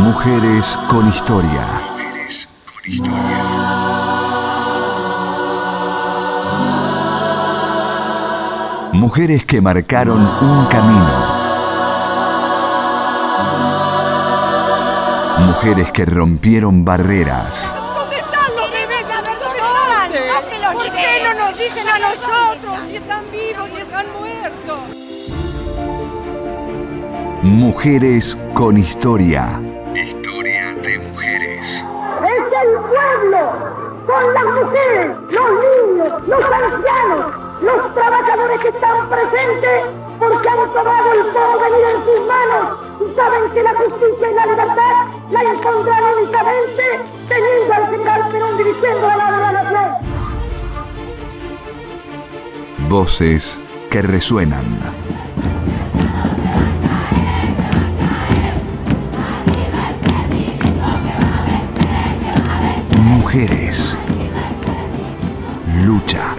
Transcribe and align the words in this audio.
Mujeres 0.00 0.78
con 0.88 1.06
historia. 1.10 1.66
Mujeres 1.92 2.48
con 2.64 2.90
historia. 2.90 3.20
Mujeres 8.92 9.44
que 9.44 9.60
marcaron 9.60 10.20
un 10.20 10.66
camino. 10.68 11.14
Mujeres 15.40 15.90
que 15.92 16.06
rompieron 16.06 16.82
barreras. 16.82 17.70
¿Dónde 17.94 18.20
están 18.20 18.56
los 18.56 18.70
bebés 18.72 19.04
adolescentes? 19.04 20.32
¿Por 20.72 20.90
qué 20.92 21.22
no 21.24 21.34
nos 21.44 21.58
dicen 21.58 21.86
a 21.86 21.98
nosotros 21.98 22.88
si 22.88 22.96
están 22.96 23.24
vivos, 23.30 23.68
si 23.74 23.80
están 23.80 24.06
muertos? 24.18 24.80
Mujeres 27.42 28.38
con. 28.54 28.78
Historia 28.78 29.60
los 36.26 36.44
ancianos, 36.44 37.34
los 37.62 37.94
trabajadores 37.94 38.60
que 38.60 38.68
están 38.68 39.08
presentes 39.08 39.84
porque 40.18 40.48
han 40.48 40.72
tomado 40.72 41.12
el 41.12 41.26
poder 41.26 41.72
en 41.90 42.04
sus 42.04 42.26
manos 42.26 42.78
y 43.00 43.14
saben 43.16 43.50
que 43.52 43.62
la 43.62 43.74
justicia 43.74 44.30
y 44.30 44.34
la 44.34 44.46
libertad 44.46 45.06
la 45.30 45.44
impondrán 45.44 46.04
únicamente 46.18 47.00
teniendo 47.28 47.74
al 47.74 47.90
general 47.90 48.28
Perón 48.30 48.58
dirigiendo 48.58 49.08
a 49.08 49.16
la 49.16 49.52
nación. 49.52 50.10
Voces 52.88 53.60
que 53.90 54.02
resuenan. 54.02 54.64
Mujeres. 62.98 63.96
Lucha. 65.90 66.36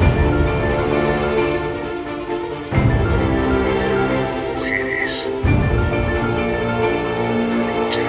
Mujeres. 4.56 5.30
Lucha. 7.60 8.02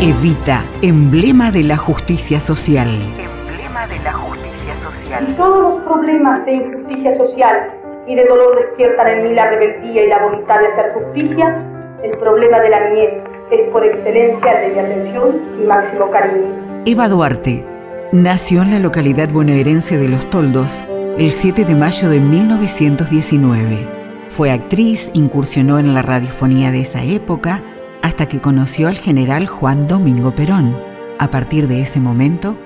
Evita, 0.00 0.64
emblema 0.80 1.50
de 1.50 1.64
la 1.64 1.76
justicia 1.76 2.40
social. 2.40 2.88
emblema 2.88 3.86
de 3.86 3.98
la 3.98 4.14
justicia 4.14 4.74
social. 4.82 5.26
Y 5.28 5.32
todos 5.34 5.62
los 5.62 5.82
problemas 5.82 6.46
de 6.46 6.52
injusticia 6.54 7.18
social 7.18 7.70
y 8.06 8.14
de 8.14 8.24
dolor 8.24 8.56
despiertan 8.56 9.08
en 9.08 9.24
mí 9.24 9.34
la 9.34 9.50
rebeldía 9.50 10.04
y 10.04 10.08
la 10.08 10.22
voluntad 10.22 10.58
de 10.58 10.68
hacer 10.68 10.92
justicia, 10.94 11.62
el 12.02 12.12
problema 12.12 12.60
de 12.60 12.70
la 12.70 12.88
niñez 12.88 13.31
es 13.52 13.70
por 13.70 13.84
excelencia 13.84 14.62
el 14.62 14.74
de 14.74 14.82
mi 14.82 14.86
atención 14.88 15.40
y 15.62 15.66
máximo 15.66 16.10
cariño. 16.10 16.82
Eva 16.86 17.08
Duarte 17.08 17.64
nació 18.10 18.62
en 18.62 18.70
la 18.70 18.78
localidad 18.78 19.28
bonaerense 19.30 19.98
de 19.98 20.08
Los 20.08 20.28
Toldos 20.30 20.82
el 21.18 21.30
7 21.30 21.66
de 21.66 21.74
mayo 21.74 22.08
de 22.08 22.20
1919. 22.20 23.86
Fue 24.28 24.50
actriz, 24.50 25.10
incursionó 25.12 25.78
en 25.78 25.92
la 25.92 26.00
radiofonía 26.00 26.70
de 26.70 26.80
esa 26.80 27.04
época 27.04 27.62
hasta 28.00 28.26
que 28.26 28.40
conoció 28.40 28.88
al 28.88 28.96
general 28.96 29.46
Juan 29.46 29.86
Domingo 29.86 30.34
Perón. 30.34 30.74
A 31.18 31.30
partir 31.30 31.68
de 31.68 31.82
ese 31.82 32.00
momento, 32.00 32.56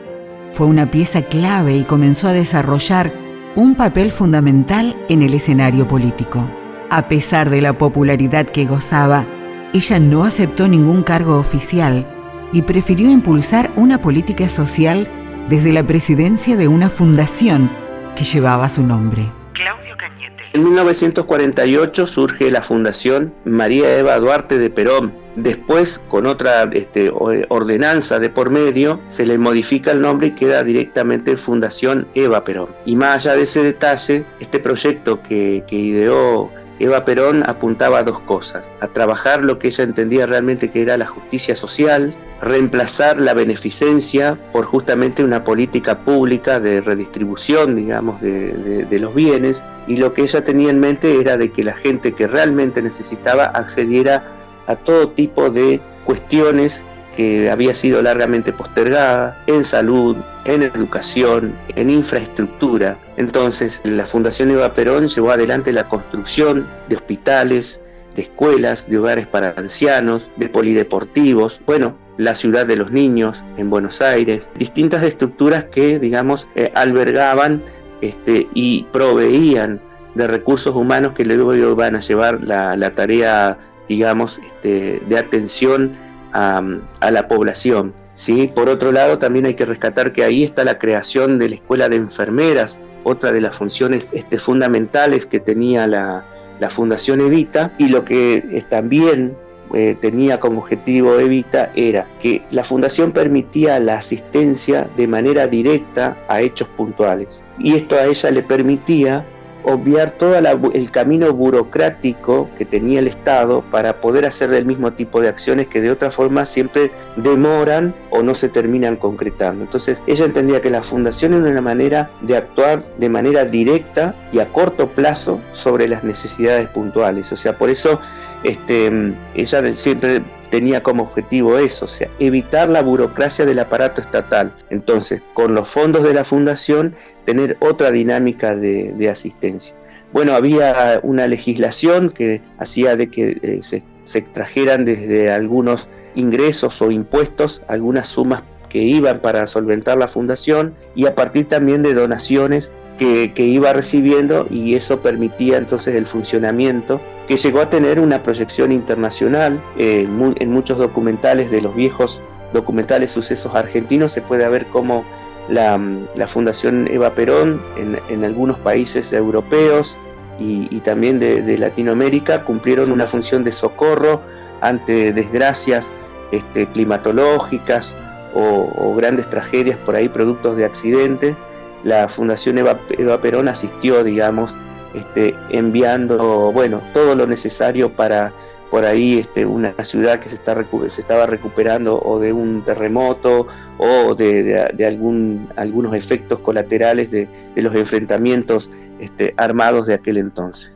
fue 0.52 0.68
una 0.68 0.86
pieza 0.86 1.22
clave 1.22 1.76
y 1.76 1.82
comenzó 1.82 2.28
a 2.28 2.32
desarrollar 2.32 3.10
un 3.56 3.74
papel 3.74 4.12
fundamental 4.12 4.94
en 5.08 5.22
el 5.22 5.34
escenario 5.34 5.88
político. 5.88 6.48
A 6.88 7.08
pesar 7.08 7.50
de 7.50 7.60
la 7.60 7.72
popularidad 7.72 8.46
que 8.46 8.64
gozaba, 8.64 9.24
ella 9.72 9.99
no 9.99 10.25
aceptó 10.25 10.69
ningún 10.69 11.03
cargo 11.03 11.38
oficial 11.38 12.06
y 12.53 12.62
prefirió 12.62 13.10
impulsar 13.10 13.71
una 13.77 14.00
política 14.00 14.49
social 14.49 15.06
desde 15.49 15.72
la 15.72 15.87
presidencia 15.87 16.56
de 16.56 16.69
una 16.69 16.88
fundación 16.88 17.71
que 18.16 18.25
llevaba 18.25 18.69
su 18.69 18.82
nombre. 18.82 19.31
Claudio 19.53 19.97
Cañete. 19.97 20.43
En 20.55 20.65
1948 20.65 22.06
surge 22.06 22.50
la 22.50 22.62
Fundación 22.62 23.34
María 23.44 23.99
Eva 23.99 24.19
Duarte 24.19 24.59
de 24.59 24.71
Perón. 24.71 25.15
Después, 25.37 25.99
con 25.99 26.25
otra 26.25 26.62
este, 26.72 27.12
ordenanza 27.12 28.19
de 28.19 28.31
por 28.31 28.49
medio, 28.49 29.00
se 29.06 29.26
le 29.26 29.37
modifica 29.37 29.91
el 29.91 30.00
nombre 30.00 30.28
y 30.28 30.31
queda 30.32 30.65
directamente 30.65 31.37
Fundación 31.37 32.09
Eva 32.15 32.43
Perón. 32.43 32.71
Y 32.87 32.97
más 32.97 33.26
allá 33.26 33.37
de 33.37 33.43
ese 33.43 33.62
detalle, 33.62 34.25
este 34.41 34.59
proyecto 34.59 35.22
que, 35.22 35.62
que 35.69 35.76
ideó 35.76 36.50
Eva 36.78 37.04
Perón 37.04 37.42
apuntaba 37.47 37.98
a 37.98 38.03
dos 38.03 38.20
cosas, 38.20 38.70
a 38.81 38.88
trabajar 38.88 39.42
lo 39.42 39.59
que 39.59 39.69
ella 39.69 39.84
entendía 39.84 40.26
realmente 40.26 40.69
que 40.69 40.82
era 40.82 40.97
la 40.98 41.06
justicia 41.06 41.56
social, 41.56 42.14
reemplazar 42.42 43.19
la 43.19 43.32
beneficencia 43.32 44.38
por 44.53 44.66
justamente 44.66 45.25
una 45.25 45.42
política 45.42 46.04
pública 46.04 46.60
de 46.60 46.81
redistribución, 46.82 47.76
digamos, 47.76 48.20
de, 48.20 48.53
de- 48.53 48.84
de 48.84 48.98
los 49.00 49.14
bienes, 49.14 49.64
y 49.87 49.97
lo 49.97 50.12
que 50.12 50.22
ella 50.22 50.44
tenía 50.44 50.70
en 50.70 50.81
mente 50.81 51.20
era 51.20 51.37
de 51.37 51.50
que 51.50 51.64
la 51.64 51.75
gente 51.75 52.12
que 52.12 52.26
realmente 52.26 52.82
necesitaba 52.82 53.44
accediera 53.47 54.25
a 54.66 54.76
todo 54.76 55.10
tipo 55.10 55.50
de 55.50 55.81
cuestiones 56.04 56.84
que 57.16 57.50
había 57.50 57.75
sido 57.75 58.03
largamente 58.03 58.53
postergada 58.53 59.43
en 59.47 59.65
salud, 59.65 60.16
en 60.44 60.62
educación, 60.62 61.54
en 61.75 61.91
infraestructura. 61.91 62.99
Entonces, 63.16 63.81
la 63.84 64.06
Fundación 64.06 64.50
Eva 64.50 64.75
Perón 64.75 65.09
llevó 65.09 65.32
adelante 65.32 65.72
la 65.72 65.88
construcción 65.88 66.69
de 66.88 66.97
hospitales, 66.97 67.82
de 68.15 68.22
escuelas, 68.22 68.88
de 68.88 68.99
hogares 68.99 69.26
para 69.26 69.55
ancianos, 69.56 70.31
de 70.37 70.49
polideportivos, 70.49 71.60
bueno, 71.66 71.97
la 72.19 72.34
ciudad 72.34 72.66
de 72.66 72.76
los 72.76 72.91
niños 72.91 73.43
en 73.56 73.71
Buenos 73.71 74.00
Aires, 74.00 74.50
distintas 74.56 75.03
estructuras 75.03 75.65
que, 75.65 75.99
digamos, 75.99 76.49
eh, 76.55 76.72
albergaban 76.75 77.62
este, 78.00 78.47
y 78.55 78.84
proveían 78.93 79.81
de 80.15 80.26
recursos 80.26 80.75
humanos 80.75 81.12
que 81.12 81.25
luego 81.25 81.55
iban 81.55 81.94
a 81.94 82.00
llevar 82.00 82.43
la, 82.43 82.76
la 82.76 82.94
tarea, 82.94 83.59
digamos, 83.87 84.38
este, 84.38 85.03
de 85.06 85.19
atención 85.19 85.93
a, 86.36 87.10
la 87.10 87.28
población. 87.28 87.94
¿sí? 88.14 88.50
Por 88.54 88.69
otro 88.69 88.92
lado, 88.92 89.19
también 89.19 89.47
hay 89.47 89.54
que 89.54 89.64
rescatar 89.64 90.12
que 90.12 90.24
ahí 90.24 90.44
está 90.44 90.64
la 90.64 90.78
creación 90.78 91.38
de 91.38 91.48
la 91.48 91.54
escuela 91.56 91.88
de 91.88 91.97
enfermeras, 91.97 92.80
otra 93.04 93.32
de 93.32 93.41
las 93.41 93.56
funciones 93.56 94.04
este, 94.12 94.38
fundamentales 94.38 95.26
que 95.26 95.41
tenía 95.41 95.86
la, 95.86 96.25
la 96.60 96.70
Fundación 96.70 97.20
Evita, 97.20 97.72
y 97.78 97.88
lo 97.88 98.04
que 98.04 98.36
eh, 98.36 98.64
también 98.69 99.36
eh, 99.75 99.96
tenía 100.00 100.38
como 100.38 100.60
objetivo 100.60 101.19
Evita 101.19 101.72
era 101.75 102.06
que 102.20 102.42
la 102.50 102.64
fundación 102.64 103.12
permitía 103.12 103.80
la 103.80 103.96
asistencia 103.96 104.88
de 104.96 105.08
manera 105.08 105.46
directa 105.46 106.16
a 106.28 106.41
hechos 106.41 106.69
puntuales. 106.69 107.44
Y 107.58 107.75
esto 107.75 107.96
a 107.96 108.04
ella 108.04 108.30
le 108.30 108.42
permitía 108.42 109.26
obviar 109.66 110.12
todo 110.12 110.37
el 110.37 110.91
camino 110.93 111.32
burocrático 111.32 112.49
que 112.56 112.65
tenía 112.65 113.00
el 113.00 113.09
Estado 113.09 113.65
para 113.71 114.00
poder 114.00 114.25
hacer 114.25 114.53
el 114.53 114.65
mismo 114.65 114.93
tipo 114.93 115.21
de 115.21 115.28
acciones 115.28 115.66
que 115.66 115.81
de 115.81 115.91
otra 115.91 116.12
forma 116.12 116.47
siempre 116.47 116.93
demoran 117.16 117.93
o 118.16 118.22
no 118.22 118.34
se 118.34 118.49
terminan 118.49 118.97
concretando. 118.97 119.65
Entonces 119.65 120.03
ella 120.06 120.25
entendía 120.25 120.62
que 120.62 120.71
la 120.71 120.82
fundación 120.82 121.34
era 121.34 121.50
una 121.50 121.60
manera 121.60 122.10
de 122.22 122.37
actuar 122.37 122.82
de 122.99 123.09
manera 123.09 123.44
directa 123.44 124.15
y 124.32 124.38
a 124.38 124.53
corto 124.53 124.91
plazo 124.91 125.41
sobre 125.53 125.88
las 125.88 126.03
necesidades 126.03 126.69
puntuales. 126.69 127.31
O 127.32 127.37
sea, 127.37 127.59
por 127.59 127.71
eso 127.71 128.00
este, 128.43 129.15
ella 129.34 129.72
siempre 129.72 130.22
tenía 130.50 130.82
como 130.82 131.03
objetivo 131.03 131.59
eso, 131.59 131.87
o 131.87 131.88
sea, 131.88 132.09
evitar 132.19 132.69
la 132.69 132.81
burocracia 132.82 133.44
del 133.44 133.59
aparato 133.59 134.00
estatal. 134.00 134.53
Entonces, 134.71 135.22
con 135.34 135.55
los 135.55 135.69
fondos 135.69 136.05
de 136.05 136.15
la 136.15 136.25
fundación, 136.25 136.94
tener 137.25 137.56
otra 137.61 137.90
dinámica 137.90 138.55
de, 138.55 138.93
de 138.96 139.08
asistencia. 139.11 139.76
Bueno, 140.12 140.35
había 140.35 141.00
una 141.02 141.26
legislación 141.26 142.11
que 142.11 142.40
hacía 142.58 142.96
de 142.96 143.11
que 143.11 143.38
eh, 143.43 143.58
se, 143.62 143.82
se 144.06 144.20
extrajeran 144.20 144.85
desde 144.85 145.31
algunos 145.31 145.88
ingresos 146.14 146.81
o 146.81 146.91
impuestos 146.91 147.62
algunas 147.69 148.08
sumas 148.08 148.43
que 148.69 148.79
iban 148.79 149.20
para 149.20 149.47
solventar 149.47 149.99
la 149.99 150.08
fundación 150.08 150.75
y 150.94 151.06
a 151.06 151.14
partir 151.14 151.49
también 151.49 151.82
de 151.82 151.93
donaciones 151.93 152.73
que, 152.99 153.32
que 153.35 153.44
iba 153.44 153.73
recibiendo 153.73 154.47
y 154.50 154.75
eso 154.75 155.03
permitía 155.03 155.58
entonces 155.58 155.94
el 155.94 156.06
funcionamiento 156.06 157.00
que 157.26 157.37
llegó 157.37 157.61
a 157.61 157.70
tener 157.70 158.00
una 158.00 158.23
proyección 158.23 158.73
internacional. 158.73 159.62
Eh, 159.76 160.06
en 160.09 160.50
muchos 160.50 160.79
documentales 160.79 161.50
de 161.50 161.61
los 161.61 161.75
viejos 161.75 162.20
documentales 162.52 163.11
sucesos 163.11 163.55
argentinos 163.55 164.12
se 164.12 164.23
puede 164.23 164.49
ver 164.49 164.67
cómo 164.67 165.05
la, 165.49 165.81
la 166.14 166.26
Fundación 166.26 166.88
Eva 166.91 167.14
Perón 167.14 167.61
en, 167.76 167.99
en 168.09 168.25
algunos 168.25 168.59
países 168.61 169.12
europeos 169.12 169.99
y, 170.38 170.81
también 170.81 171.19
de, 171.19 171.43
de 171.43 171.59
Latinoamérica 171.59 172.44
cumplieron 172.44 172.93
una 172.93 173.06
función 173.06 173.43
de 173.44 173.53
socorro 173.53 174.21
ante 174.61 175.12
desgracias 175.12 175.93
este, 176.31 176.67
climatológicas 176.67 177.94
o, 178.35 178.73
o 178.77 178.94
grandes 178.94 179.29
tragedias 179.31 179.79
por 179.79 179.97
ahí 179.97 180.09
productos 180.09 180.56
de 180.56 180.65
accidentes. 180.65 181.37
La 181.85 182.09
Fundación 182.09 182.59
Eva, 182.59 182.81
Eva 182.99 183.19
Perón 183.21 183.49
asistió, 183.49 184.03
digamos, 184.03 184.56
este, 184.94 185.35
enviando 185.50 186.53
bueno, 186.53 186.81
todo 186.93 187.15
lo 187.15 187.27
necesario 187.27 187.93
para 187.93 188.33
por 188.76 188.84
ahí 188.84 189.20
este, 189.20 189.46
una 189.46 189.73
ciudad 189.84 190.20
que 190.20 190.28
se, 190.28 190.34
está, 190.34 190.55
se 190.88 191.00
estaba 191.00 191.25
recuperando 191.25 191.99
o 191.99 192.19
de 192.19 192.34
un 192.34 192.62
terremoto 192.62 193.46
o 193.78 194.14
de, 194.14 194.69
algún, 194.87 195.49
algunos 195.56 195.94
efectos 195.94 196.40
colaterales 196.40 197.11
de, 197.11 197.26
los 197.55 197.75
enfrentamientos 197.75 198.70
este, 199.00 199.32
armados 199.38 199.87
de 199.87 199.94
aquel 199.94 200.19
entonces. 200.19 200.75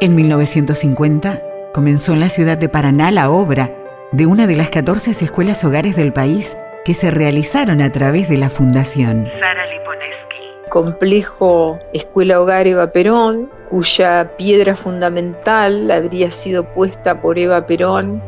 En 0.00 0.14
1950 0.14 1.42
comenzó 1.74 2.14
en 2.14 2.20
la 2.20 2.30
ciudad 2.30 2.56
de 2.56 2.70
Paraná 2.70 3.10
la 3.10 3.28
obra 3.28 3.70
de 4.12 4.24
una 4.24 4.46
de 4.46 4.56
las 4.56 4.70
14 4.70 5.10
escuelas 5.10 5.62
hogares 5.62 5.94
del 5.94 6.14
país 6.14 6.56
que 6.86 6.94
se 6.94 7.10
realizaron 7.10 7.82
a 7.82 7.92
través 7.92 8.30
de 8.30 8.38
la 8.38 8.48
Fundación. 8.48 9.28
Sara 9.40 9.66
Liponeski. 9.66 10.70
Complejo 10.70 11.78
Escuela 11.92 12.40
Hogar 12.40 12.66
Eva 12.66 12.92
Perón, 12.92 13.59
cuya 13.70 14.32
piedra 14.36 14.74
fundamental 14.74 15.90
habría 15.90 16.30
sido 16.30 16.64
puesta 16.64 17.20
por 17.20 17.38
Eva 17.38 17.66
Perón 17.66 18.20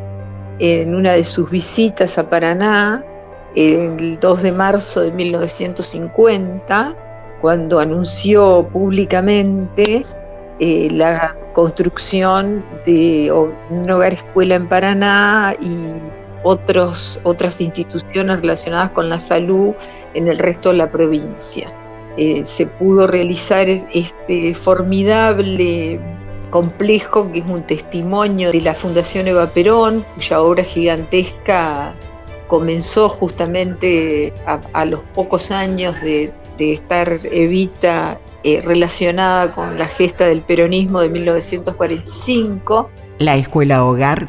en 0.59 0.95
una 0.95 1.11
de 1.13 1.23
sus 1.23 1.49
visitas 1.49 2.17
a 2.17 2.29
Paraná 2.29 3.03
el 3.55 4.19
2 4.19 4.41
de 4.41 4.51
marzo 4.51 5.01
de 5.01 5.11
1950, 5.11 6.95
cuando 7.41 7.79
anunció 7.79 8.67
públicamente 8.71 10.05
eh, 10.59 10.89
la 10.91 11.35
construcción 11.53 12.63
de 12.85 13.31
un 13.31 13.89
hogar 13.91 14.13
escuela 14.13 14.55
en 14.55 14.67
Paraná 14.67 15.55
y 15.61 16.01
otros, 16.43 17.19
otras 17.23 17.61
instituciones 17.61 18.39
relacionadas 18.41 18.91
con 18.91 19.09
la 19.09 19.19
salud 19.19 19.73
en 20.13 20.27
el 20.27 20.39
resto 20.39 20.69
de 20.69 20.77
la 20.77 20.89
provincia. 20.89 21.71
Eh, 22.17 22.43
se 22.43 22.67
pudo 22.67 23.07
realizar 23.07 23.67
este 23.69 24.53
formidable 24.53 25.99
complejo 26.51 27.31
que 27.31 27.39
es 27.39 27.45
un 27.45 27.63
testimonio 27.63 28.51
de 28.51 28.61
la 28.61 28.75
Fundación 28.75 29.27
Eva 29.27 29.47
Perón, 29.47 30.05
cuya 30.15 30.41
obra 30.41 30.63
gigantesca 30.63 31.93
comenzó 32.47 33.09
justamente 33.09 34.31
a, 34.45 34.85
los 34.85 34.99
pocos 35.15 35.49
años 35.49 35.95
de, 36.01 36.31
estar 36.59 37.19
Evita 37.31 38.19
eh, 38.43 38.61
relacionada 38.63 39.53
con 39.55 39.79
la 39.79 39.87
gesta 39.87 40.25
del 40.25 40.41
peronismo 40.41 41.01
de 41.01 41.09
1945. 41.09 42.89
La 43.17 43.35
escuela 43.35 43.83
hogar 43.83 44.27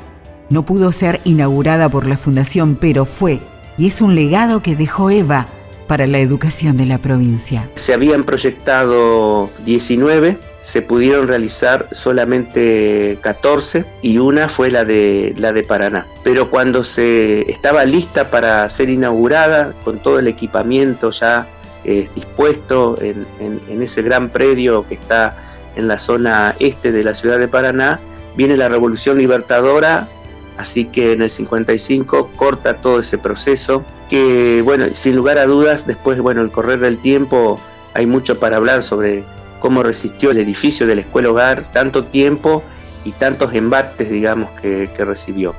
no 0.48 0.64
pudo 0.64 0.90
ser 0.90 1.20
inaugurada 1.24 1.90
por 1.90 2.06
la 2.06 2.16
Fundación, 2.16 2.76
pero 2.80 3.04
fue 3.04 3.40
y 3.76 3.88
es 3.88 4.00
un 4.00 4.14
legado 4.14 4.62
que 4.62 4.76
dejó 4.76 5.10
Eva 5.10 5.48
para 5.86 6.06
la 6.06 6.18
educación 6.18 6.76
de 6.76 6.86
la 6.86 6.98
provincia. 6.98 7.68
Se 7.74 7.94
habían 7.94 8.24
proyectado 8.24 9.50
19, 9.64 10.38
se 10.60 10.82
pudieron 10.82 11.28
realizar 11.28 11.88
solamente 11.92 13.18
14 13.20 13.84
y 14.02 14.18
una 14.18 14.48
fue 14.48 14.70
la 14.70 14.84
de, 14.84 15.34
la 15.36 15.52
de 15.52 15.62
Paraná. 15.62 16.06
Pero 16.22 16.50
cuando 16.50 16.84
se 16.84 17.50
estaba 17.50 17.84
lista 17.84 18.30
para 18.30 18.68
ser 18.68 18.88
inaugurada, 18.88 19.74
con 19.84 19.98
todo 19.98 20.18
el 20.18 20.28
equipamiento 20.28 21.10
ya 21.10 21.46
eh, 21.84 22.08
dispuesto 22.14 22.96
en, 23.00 23.26
en 23.38 23.82
ese 23.82 24.02
gran 24.02 24.30
predio 24.30 24.86
que 24.86 24.94
está 24.94 25.36
en 25.76 25.88
la 25.88 25.98
zona 25.98 26.54
este 26.58 26.92
de 26.92 27.04
la 27.04 27.14
ciudad 27.14 27.38
de 27.38 27.48
Paraná, 27.48 28.00
viene 28.36 28.56
la 28.56 28.68
Revolución 28.68 29.18
Libertadora 29.18 30.08
Así 30.56 30.84
que 30.84 31.12
en 31.12 31.22
el 31.22 31.30
55 31.30 32.30
corta 32.36 32.76
todo 32.80 33.00
ese 33.00 33.18
proceso 33.18 33.84
que, 34.08 34.62
bueno, 34.62 34.86
sin 34.94 35.16
lugar 35.16 35.38
a 35.38 35.46
dudas, 35.46 35.86
después, 35.86 36.20
bueno, 36.20 36.42
el 36.42 36.50
correr 36.50 36.78
del 36.80 36.98
tiempo 36.98 37.58
hay 37.92 38.06
mucho 38.06 38.38
para 38.38 38.56
hablar 38.56 38.82
sobre 38.82 39.24
cómo 39.60 39.82
resistió 39.82 40.30
el 40.30 40.38
edificio 40.38 40.86
de 40.86 40.94
la 40.94 41.00
escuela 41.00 41.30
hogar 41.30 41.72
tanto 41.72 42.04
tiempo 42.04 42.62
y 43.04 43.12
tantos 43.12 43.54
embates, 43.54 44.10
digamos, 44.10 44.50
que, 44.60 44.88
recibió. 44.98 45.54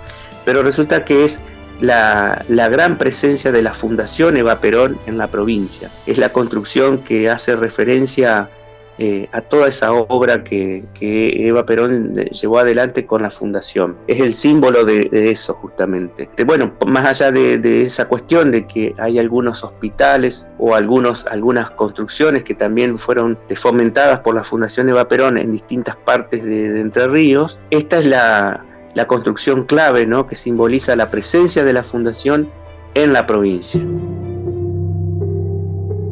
Pero 0.45 0.63
resulta 0.63 1.03
que 1.03 1.25
es 1.25 1.41
la, 1.81 2.45
la, 2.47 2.69
gran 2.69 2.97
presencia 2.97 3.51
de 3.51 3.61
la 3.61 3.73
Fundación 3.73 4.37
Eva 4.37 4.61
Perón 4.61 4.99
en 5.07 5.17
la 5.17 5.27
provincia. 5.27 5.89
Es 6.05 6.17
la 6.17 6.31
construcción 6.31 6.99
que 6.99 7.29
hace 7.29 7.55
referencia 7.55 8.49
eh, 8.97 9.27
a 9.33 9.41
toda 9.41 9.67
esa 9.67 9.91
obra 9.91 10.43
que, 10.43 10.83
Eva 11.01 11.65
Perón 11.65 12.15
llevó 12.15 12.59
adelante 12.59 13.05
con 13.05 13.21
la 13.21 13.29
fundación. 13.29 13.97
Es 14.07 14.21
el 14.21 14.33
símbolo 14.33 14.85
de, 14.85 15.09
eso 15.31 15.53
justamente. 15.55 16.29
Bueno, 16.45 16.73
más 16.85 17.05
allá 17.05 17.31
de, 17.31 17.83
esa 17.83 18.07
cuestión 18.07 18.51
de 18.51 18.65
que 18.65 18.95
hay 18.97 19.19
algunos 19.19 19.63
hospitales 19.63 20.49
o 20.57 20.75
algunos, 20.75 21.25
algunas 21.27 21.71
construcciones 21.71 22.43
que 22.43 22.53
también 22.53 22.97
fueron 22.97 23.37
fomentadas 23.55 24.21
por 24.21 24.35
la 24.35 24.43
Fundación 24.43 24.89
Eva 24.89 25.07
Perón 25.07 25.37
en 25.37 25.51
distintas 25.51 25.95
partes 25.97 26.43
de, 26.43 26.79
Entre 26.79 27.07
Ríos, 27.07 27.59
esta 27.69 27.99
es 27.99 28.05
la, 28.05 28.65
la 28.93 29.07
construcción 29.07 29.63
clave 29.63 30.05
¿no? 30.05 30.27
que 30.27 30.35
simboliza 30.35 30.95
la 30.95 31.11
presencia 31.11 31.63
de 31.63 31.73
la 31.73 31.83
fundación 31.83 32.49
en 32.93 33.13
la 33.13 33.27
provincia. 33.27 33.81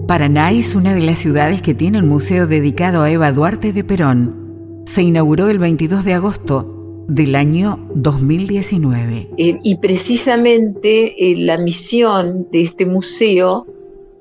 Paraná 0.07 0.51
es 0.51 0.75
una 0.75 0.93
de 0.93 1.01
las 1.01 1.19
ciudades 1.19 1.61
que 1.61 1.73
tiene 1.73 1.99
un 1.99 2.09
museo 2.09 2.45
dedicado 2.45 3.03
a 3.03 3.09
Eva 3.09 3.31
Duarte 3.31 3.71
de 3.71 3.85
Perón. 3.85 4.83
Se 4.85 5.01
inauguró 5.01 5.47
el 5.47 5.59
22 5.59 6.03
de 6.03 6.13
agosto 6.13 7.05
del 7.07 7.35
año 7.35 7.79
2019. 7.95 9.29
Eh, 9.37 9.59
y 9.63 9.77
precisamente 9.77 11.31
eh, 11.31 11.37
la 11.37 11.57
misión 11.57 12.47
de 12.51 12.63
este 12.63 12.85
museo 12.85 13.65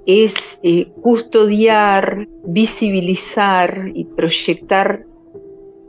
es 0.07 0.61
eh, 0.63 0.87
custodiar, 1.03 2.29
visibilizar 2.45 3.91
y 3.93 4.05
proyectar 4.05 5.05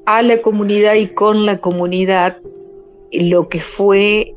a 0.08 0.24
la 0.24 0.42
comunidad 0.42 0.96
y 0.96 1.08
con 1.10 1.46
la 1.46 1.60
comunidad 1.60 2.38
lo 3.12 3.48
que 3.48 3.62
fue 3.62 4.34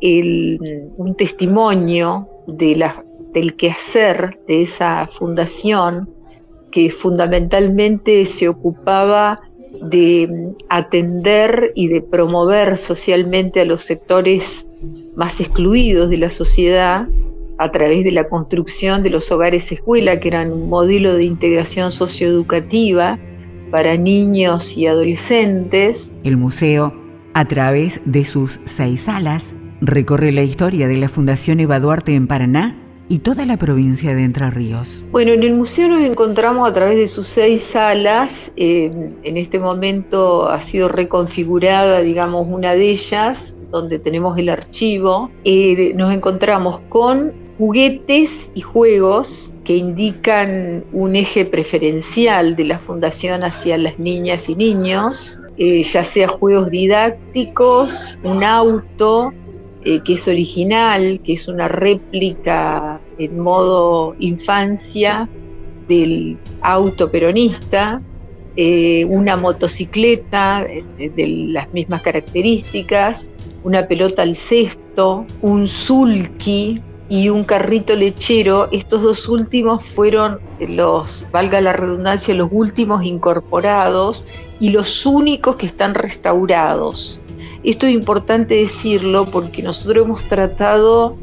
un 0.99 1.15
testimonio 1.15 2.29
de 2.47 2.77
la 2.77 3.06
del 3.37 3.55
quehacer 3.55 4.39
de 4.49 4.63
esa 4.63 5.07
fundación 5.07 6.09
que 6.71 6.89
fundamentalmente 6.89 8.25
se 8.25 8.49
ocupaba 8.49 9.43
de 9.83 10.55
atender 10.71 11.71
y 11.75 11.89
de 11.89 12.01
promover 12.01 12.79
socialmente 12.79 13.61
a 13.61 13.67
los 13.67 13.85
sectores 13.85 14.67
más 15.17 15.39
excluidos 15.43 16.09
de 16.09 16.17
la 16.17 16.31
sociedad 16.31 17.09
a 17.59 17.71
través 17.71 18.05
de 18.05 18.13
la 18.13 18.27
construcción 18.27 19.03
de 19.03 19.11
los 19.11 19.31
hogares 19.31 19.71
escuela, 19.71 20.19
que 20.19 20.29
eran 20.29 20.51
un 20.51 20.71
modelo 20.71 21.15
de 21.15 21.25
integración 21.25 21.93
socioeducativa 21.93 23.19
para 23.71 23.99
niños 23.99 24.79
y 24.79 24.87
adolescentes. 24.87 26.17
El 26.25 26.39
museo, 26.39 26.95
a 27.35 27.45
través 27.45 28.01
de 28.07 28.25
sus 28.25 28.61
seis 28.65 29.03
salas, 29.03 29.55
recorre 29.83 30.33
la 30.33 30.43
historia 30.43 30.89
de 30.89 30.97
la 30.97 31.11
Fundación 31.11 31.61
Eva 31.61 31.81
Duarte 31.81 32.15
en 32.15 32.29
Paraná 32.29 32.83
y 33.09 33.19
toda 33.19 33.47
la 33.47 33.57
provincia 33.57 34.15
de 34.15 34.25
Entre 34.25 34.51
Ríos. 34.51 35.05
Bueno, 35.13 35.33
en 35.33 35.43
el 35.43 35.55
museo 35.55 35.89
nos 35.89 36.03
encontramos 36.03 36.69
a 36.69 36.73
través 36.73 36.97
de 36.97 37.07
sus 37.07 37.27
seis 37.27 37.63
salas. 37.63 38.53
Eh, 38.57 38.91
en 39.23 39.37
este 39.37 39.59
momento 39.59 40.49
ha 40.49 40.61
sido 40.61 40.89
reconfigurada, 40.89 42.01
digamos, 42.01 42.47
una 42.49 42.75
de 42.75 42.91
ellas, 42.91 43.55
donde 43.71 43.99
tenemos 43.99 44.39
el 44.39 44.49
archivo. 44.49 45.31
Eh, 45.45 45.93
nos 45.95 46.13
encontramos 46.13 46.81
con 46.89 47.33
juguetes 47.59 48.51
y 48.55 48.61
juegos 48.61 49.53
que 49.65 49.77
indican 49.77 50.85
un 50.93 51.17
eje 51.17 51.45
preferencial 51.45 52.55
de 52.55 52.65
la 52.65 52.79
fundación 52.79 53.43
hacia 53.43 53.79
las 53.79 53.99
niñas 53.99 54.49
y 54.49 54.55
niños, 54.55 55.41
eh, 55.57 55.83
ya 55.83 56.05
sea 56.05 56.29
juegos 56.29 56.71
didácticos, 56.71 58.19
un 58.23 58.45
auto, 58.45 59.33
eh, 59.89 60.01
que 60.01 60.15
es 60.15 60.27
original, 60.27 61.21
que 61.23 61.35
es 61.35 61.47
una 61.47 61.69
réplica 61.69 63.01
en 63.19 63.39
modo 63.39 64.17
infancia 64.19 65.29
del 65.87 66.39
auto 66.61 67.09
peronista, 67.09 68.03
eh, 68.57 69.05
una 69.05 69.37
motocicleta 69.37 70.67
de, 70.67 71.29
las 71.53 71.73
mismas 71.73 72.03
características, 72.03 73.31
una 73.63 73.87
pelota 73.87 74.23
al 74.23 74.35
cesto, 74.35 75.25
un 75.41 75.69
sulky 75.69 76.83
y 77.09 77.29
un 77.29 77.45
carrito 77.45 77.95
lechero. 77.95 78.69
Estos 78.73 79.03
dos 79.03 79.29
últimos 79.29 79.85
fueron 79.85 80.41
los, 80.59 81.25
valga 81.31 81.61
la 81.61 81.73
redundancia, 81.73 82.35
los 82.35 82.49
últimos 82.51 83.05
incorporados 83.05 84.27
y 84.59 84.71
los 84.71 85.07
únicos 85.07 85.55
que 85.55 85.67
están 85.67 85.95
restaurados. 85.95 87.21
Esto 87.67 87.89
es 87.89 87.95
importante 87.95 88.55
decirlo 88.55 89.29
porque 89.29 89.61
nosotros 89.61 90.05
hemos 90.05 90.29
tratado 90.29 91.17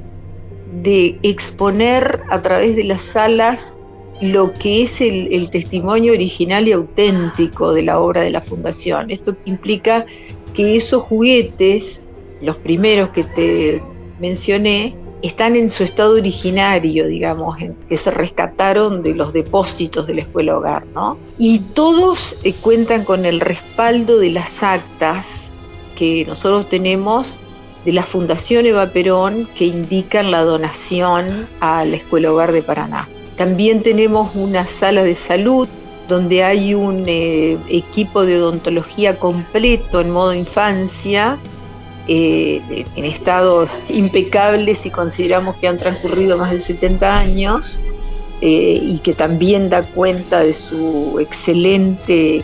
de 0.84 1.18
exponer 1.24 2.20
a 2.30 2.42
través 2.42 2.76
de 2.76 2.84
las 2.84 3.02
salas 3.02 3.78
lo 4.20 4.52
que 4.52 4.84
es 4.84 5.00
el, 5.00 5.50
testimonio 5.52 6.12
original 6.12 6.68
y 6.68 6.74
auténtico 6.74 7.72
de 7.74 7.84
la 7.84 7.98
obra 7.98 8.24
de 8.24 8.32
la 8.32 8.42
Fundación. 8.42 9.10
Esto 9.10 9.38
implica 9.46 10.06
que 10.54 10.76
esos 10.76 11.04
juguetes, 11.04 12.02
los 12.42 12.58
primeros 12.58 13.12
que 13.12 13.24
te 13.24 13.82
mencioné, 14.20 14.98
están 15.22 15.56
en 15.56 15.70
su 15.70 15.84
estado 15.86 16.16
originario, 16.16 17.08
digamos, 17.08 17.56
que 17.88 17.96
se 17.96 18.12
rescataron 18.12 19.02
de 19.02 19.16
los 19.16 19.32
depósitos 19.32 20.08
de 20.08 20.16
la 20.16 20.22
escuela 20.22 20.58
hogar, 20.58 20.86
¿no? 20.88 21.18
Y 21.40 21.60
todos 21.60 22.36
eh, 22.44 22.54
cuentan 22.60 23.06
con 23.06 23.26
el 23.26 23.40
respaldo 23.40 24.20
de 24.20 24.32
las 24.32 24.62
actas 24.62 25.54
que 25.96 26.26
nosotros 26.26 26.70
tenemos 26.70 27.40
de 27.86 27.92
la 27.92 28.04
Fundación 28.04 28.66
Eva 28.66 28.88
Perón 28.88 29.48
que 29.56 29.66
indican 29.66 30.32
la 30.32 30.44
donación 30.44 31.48
a 31.60 31.84
la 31.86 31.96
Escuela 31.96 32.32
Hogar 32.32 32.52
de 32.52 32.64
Paraná. 32.64 33.08
También 33.38 33.84
tenemos 33.84 34.36
una 34.36 34.68
sala 34.68 35.04
de 35.04 35.16
salud 35.16 35.68
donde 36.08 36.44
hay 36.44 36.74
un 36.74 37.04
eh, 37.08 37.58
equipo 37.70 38.26
de 38.26 38.42
odontología 38.42 39.18
completo 39.18 40.02
en 40.02 40.12
modo 40.12 40.34
infancia, 40.34 41.38
eh, 42.08 42.86
en 42.96 43.06
estado 43.06 43.68
impecable 43.90 44.76
si 44.76 44.90
consideramos 44.90 45.56
que 45.56 45.68
han 45.68 45.78
transcurrido 45.78 46.38
más 46.38 46.52
de 46.52 46.60
70 46.60 47.18
años 47.18 47.80
eh, 48.42 48.80
y 48.82 49.00
que 49.00 49.14
también 49.14 49.70
da 49.70 49.84
cuenta 49.84 50.42
de 50.42 50.54
su 50.54 51.18
excelente 51.22 52.44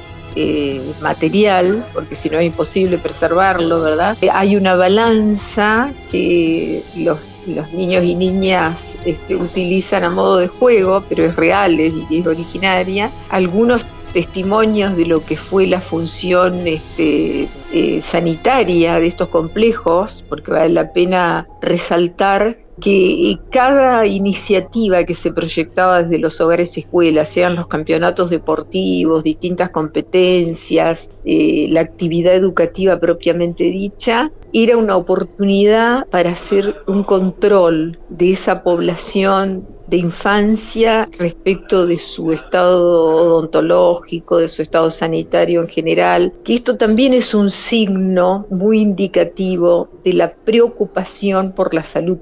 material, 1.02 1.84
porque 1.94 2.16
si 2.16 2.30
no 2.30 2.40
es 2.40 2.46
imposible 2.46 2.98
preservarlo, 2.98 3.82
¿verdad? 3.82 4.18
hay 4.32 4.56
una 4.56 4.76
balanza 4.76 5.92
que 6.12 6.84
los 6.96 7.72
niños 7.74 8.04
y 8.04 8.16
niñas 8.16 8.98
este, 9.06 9.36
utilizan 9.36 10.04
a 10.04 10.10
modo 10.10 10.38
de 10.38 10.48
juego, 10.48 11.04
pero 11.08 11.26
es 11.26 11.36
real 11.36 11.80
y 11.80 12.20
es 12.20 12.28
originaria. 12.28 13.12
Algunos 13.30 13.86
testimonios 14.14 14.96
de 14.96 15.06
lo 15.06 15.24
que 15.24 15.38
fue 15.38 15.68
la 15.68 15.82
función 15.82 16.68
este, 16.68 17.48
eh, 17.72 18.02
sanitaria 18.02 19.00
de 19.00 19.08
estos 19.08 19.30
complejos, 19.30 20.24
porque 20.28 20.52
vale 20.52 20.70
la 20.70 20.92
pena 20.92 21.48
resaltar 21.62 22.58
que 22.80 23.38
cada 23.52 24.06
iniciativa 24.06 25.04
que 25.04 25.14
se 25.14 25.32
proyectaba 25.32 26.04
desde 26.04 26.20
los 26.20 26.40
hogares 26.42 26.78
escuelas, 26.78 27.30
sean 27.30 27.56
los 27.56 27.68
campeonatos 27.68 28.30
deportivos, 28.30 29.24
distintas 29.24 29.70
competencias, 29.70 31.12
eh, 31.26 31.68
la 31.70 31.82
actividad 31.82 32.36
educativa 32.36 33.00
propiamente 33.00 33.66
dicha, 33.66 34.32
era 34.54 34.78
una 34.78 34.96
oportunidad 34.96 36.08
para 36.08 36.32
hacer 36.32 36.78
un 36.88 37.04
control 37.04 38.00
de 38.10 38.32
esa 38.32 38.64
población 38.64 39.68
de 39.90 39.98
infancia 39.98 41.10
respecto 41.18 41.88
de 41.88 41.98
su 41.98 42.32
estado 42.32 43.16
odontológico, 43.16 44.38
de 44.38 44.48
su 44.48 44.62
estado 44.62 44.92
sanitario 44.92 45.62
en 45.62 45.68
general, 45.68 46.34
que 46.44 46.56
esto 46.56 46.78
también 46.78 47.14
es 47.14 47.34
un 47.34 47.50
signo 47.50 48.46
muy 48.52 48.82
indicativo 48.82 49.90
de 50.04 50.14
la 50.14 50.34
preocupación 50.34 51.54
por 51.54 51.74
la 51.74 51.84
salud 51.84 52.18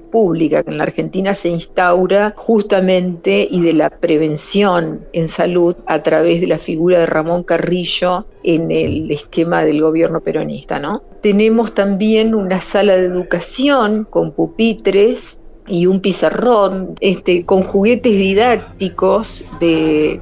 que 0.48 0.62
en 0.66 0.78
la 0.78 0.84
Argentina 0.84 1.34
se 1.34 1.48
instaura 1.48 2.34
justamente 2.36 3.46
y 3.50 3.60
de 3.60 3.72
la 3.72 3.90
prevención 3.90 5.06
en 5.12 5.28
salud 5.28 5.76
a 5.86 6.02
través 6.02 6.40
de 6.40 6.46
la 6.46 6.58
figura 6.58 6.98
de 6.98 7.06
Ramón 7.06 7.42
Carrillo 7.42 8.26
en 8.42 8.70
el 8.70 9.10
esquema 9.10 9.64
del 9.64 9.82
gobierno 9.82 10.20
peronista, 10.20 10.78
¿no? 10.78 11.02
Tenemos 11.22 11.74
también 11.74 12.34
una 12.34 12.60
sala 12.60 12.96
de 12.96 13.06
educación 13.06 14.06
con 14.08 14.32
pupitres 14.32 15.40
y 15.66 15.86
un 15.86 16.00
pizarrón 16.00 16.94
este, 17.00 17.44
con 17.44 17.62
juguetes 17.62 18.12
didácticos 18.12 19.44
de, 19.60 20.20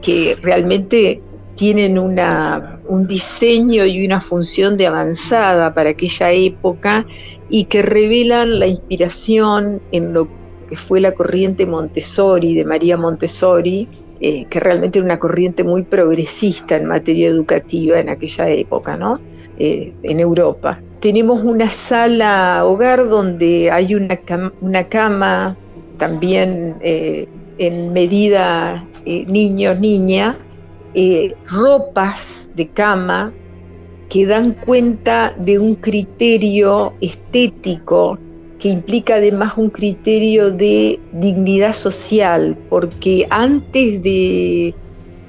que 0.00 0.36
realmente 0.42 1.22
tienen 1.62 1.96
una, 1.96 2.80
un 2.88 3.06
diseño 3.06 3.86
y 3.86 4.04
una 4.04 4.20
función 4.20 4.76
de 4.76 4.88
avanzada 4.88 5.72
para 5.72 5.90
aquella 5.90 6.32
época 6.32 7.06
y 7.50 7.66
que 7.66 7.82
revelan 7.82 8.58
la 8.58 8.66
inspiración 8.66 9.80
en 9.92 10.12
lo 10.12 10.28
que 10.68 10.74
fue 10.74 11.00
la 11.00 11.12
corriente 11.12 11.64
Montessori, 11.64 12.56
de 12.56 12.64
María 12.64 12.96
Montessori, 12.96 13.86
eh, 14.20 14.44
que 14.50 14.58
realmente 14.58 14.98
era 14.98 15.04
una 15.04 15.20
corriente 15.20 15.62
muy 15.62 15.84
progresista 15.84 16.74
en 16.74 16.86
materia 16.86 17.28
educativa 17.28 18.00
en 18.00 18.08
aquella 18.08 18.48
época, 18.48 18.96
¿no? 18.96 19.20
Eh, 19.56 19.92
en 20.02 20.18
Europa. 20.18 20.80
Tenemos 20.98 21.44
una 21.44 21.70
sala 21.70 22.64
hogar 22.64 23.08
donde 23.08 23.70
hay 23.70 23.94
una, 23.94 24.18
una 24.60 24.88
cama 24.88 25.56
también 25.96 26.74
eh, 26.80 27.28
en 27.58 27.92
medida 27.92 28.84
niños, 29.04 29.78
niña, 30.94 31.34
ropas 31.46 32.50
de 32.54 32.68
cama 32.68 33.32
que 34.08 34.26
dan 34.26 34.52
cuenta 34.52 35.34
de 35.38 35.58
un 35.58 35.74
criterio 35.74 36.92
estético 37.00 38.18
que 38.62 38.68
implica 38.68 39.16
además 39.16 39.54
un 39.56 39.70
criterio 39.70 40.52
de 40.52 41.00
dignidad 41.12 41.72
social, 41.72 42.56
porque 42.68 43.26
antes 43.30 44.02
de, 44.02 44.74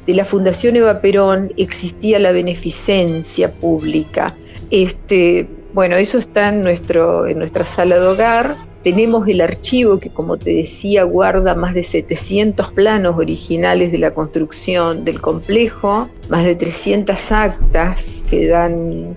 la 0.05 0.23
Fundación 0.23 0.75
Eva 0.75 1.01
Perón 1.01 1.51
existía 1.57 2.19
la 2.19 2.31
beneficencia 2.31 3.51
pública. 3.51 4.35
Este, 4.69 5.47
bueno, 5.73 5.95
eso 5.95 6.19
está 6.19 6.51
nuestro, 6.51 7.25
en 7.25 7.39
nuestra 7.39 7.65
sala 7.65 7.99
de 7.99 8.05
hogar. 8.05 8.57
Tenemos 8.83 9.25
el 9.29 9.39
archivo 9.39 9.97
que, 9.97 10.09
como 10.09 10.37
te 10.37 10.53
decía, 10.53 11.03
guarda 11.03 11.55
más 11.55 11.73
de 11.73 11.83
700 11.83 12.73
planos 12.73 13.17
originales 13.17 13.93
de 13.93 13.97
la 13.97 14.13
construcción 14.13 15.05
del 15.05 15.21
complejo, 15.21 16.09
más 16.29 16.43
de 16.43 16.55
300 16.55 17.31
actas 17.31 18.25
que 18.29 18.49
dan 18.49 19.15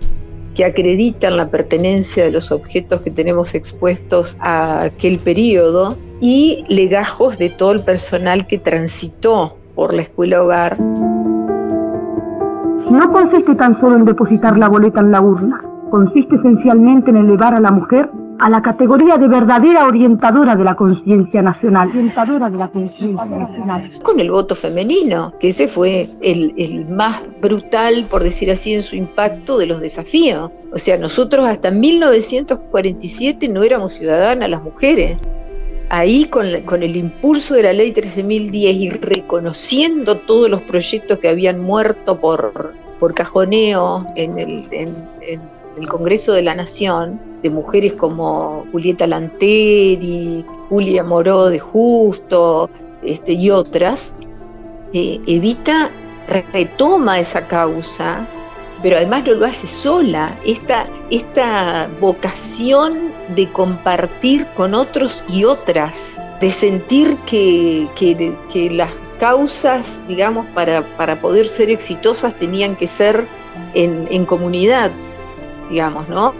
que 0.54 0.64
acreditan 0.64 1.36
la 1.36 1.50
pertenencia 1.50 2.24
de 2.24 2.30
los 2.30 2.50
objetos 2.50 3.02
que 3.02 3.10
tenemos 3.10 3.54
expuestos 3.54 4.38
a 4.40 4.84
aquel 4.84 5.18
periodo 5.18 5.98
y 6.20 6.64
legajos 6.68 7.36
de 7.36 7.50
todo 7.50 7.72
el 7.72 7.82
personal 7.82 8.46
que 8.46 8.58
transitó 8.58 9.58
por 9.74 9.92
la 9.92 10.02
escuela 10.02 10.42
hogar. 10.42 10.80
No 12.90 13.12
consiste 13.12 13.54
tan 13.56 13.78
solo 13.80 13.96
en 13.96 14.04
depositar 14.06 14.56
la 14.56 14.68
boleta 14.68 15.00
en 15.00 15.10
la 15.10 15.20
urna, 15.20 15.60
consiste 15.90 16.36
esencialmente 16.36 17.10
en 17.10 17.16
elevar 17.16 17.52
a 17.52 17.60
la 17.60 17.72
mujer 17.72 18.08
a 18.38 18.50
la 18.50 18.62
categoría 18.62 19.16
de 19.16 19.28
verdadera 19.28 19.86
orientadora 19.86 20.56
de 20.56 20.64
la 20.64 20.74
conciencia 20.74 21.42
nacional. 21.42 21.88
Orientadora 21.88 22.50
de 22.50 22.58
la 22.58 22.68
conciencia 22.68 23.24
nacional. 23.24 23.90
Con 24.02 24.20
el 24.20 24.30
voto 24.30 24.54
femenino, 24.54 25.32
que 25.40 25.48
ese 25.48 25.68
fue 25.68 26.08
el, 26.20 26.54
el, 26.56 26.86
más 26.86 27.22
brutal, 27.40 28.06
por 28.10 28.22
decir 28.22 28.50
así, 28.50 28.74
en 28.74 28.82
su 28.82 28.96
impacto 28.96 29.58
de 29.58 29.66
los 29.66 29.80
desafíos. 29.80 30.50
O 30.72 30.78
sea, 30.78 30.96
nosotros 30.96 31.46
hasta 31.46 31.70
1947 31.70 33.48
no 33.48 33.62
éramos 33.62 33.94
ciudadanas 33.94 34.50
las 34.50 34.62
mujeres. 34.62 35.18
Ahí 35.88 36.24
con, 36.24 36.46
con 36.64 36.82
el 36.82 36.96
impulso 36.96 37.54
de 37.54 37.62
la 37.62 37.72
ley 37.72 37.92
13.010 37.92 38.52
y 38.52 38.90
reconociendo 38.90 40.18
todos 40.18 40.50
los 40.50 40.62
proyectos 40.62 41.18
que 41.20 41.28
habían 41.28 41.60
muerto 41.60 42.18
por, 42.18 42.74
por 42.98 43.14
cajoneo 43.14 44.06
en 44.16 44.38
el, 44.38 44.64
en, 44.72 44.94
el 45.76 45.88
Congreso 45.88 46.32
de 46.32 46.42
la 46.42 46.54
Nación, 46.54 47.20
de 47.42 47.50
mujeres 47.50 47.92
como 47.94 48.66
Julieta 48.72 49.06
Lanteri, 49.06 50.44
Julia 50.68 51.04
Moró 51.04 51.48
de 51.48 51.58
Justo 51.58 52.70
este, 53.02 53.32
y 53.32 53.50
otras, 53.50 54.16
eh, 54.92 55.20
Evita 55.26 55.90
retoma 56.52 57.20
esa 57.20 57.46
causa, 57.46 58.26
pero 58.82 58.96
además 58.96 59.24
no 59.26 59.34
lo 59.34 59.46
hace 59.46 59.66
sola. 59.66 60.38
Esta, 60.44 60.86
esta 61.10 61.88
vocación 62.00 63.12
de 63.34 63.50
compartir 63.52 64.46
con 64.56 64.74
otros 64.74 65.24
y 65.28 65.44
otras, 65.44 66.22
de 66.40 66.50
sentir 66.50 67.16
que, 67.26 67.88
que, 67.96 68.70
las 68.70 68.90
causas, 69.18 70.00
digamos, 70.06 70.46
para, 70.54 70.82
para, 70.96 71.20
poder 71.20 71.46
ser 71.46 71.70
exitosas 71.70 72.34
tenían 72.38 72.76
que 72.76 72.86
ser 72.86 73.26
en, 73.74 74.06
en 74.10 74.26
comunidad, 74.26 74.90
digamos, 75.70 76.08
¿no? 76.08 76.34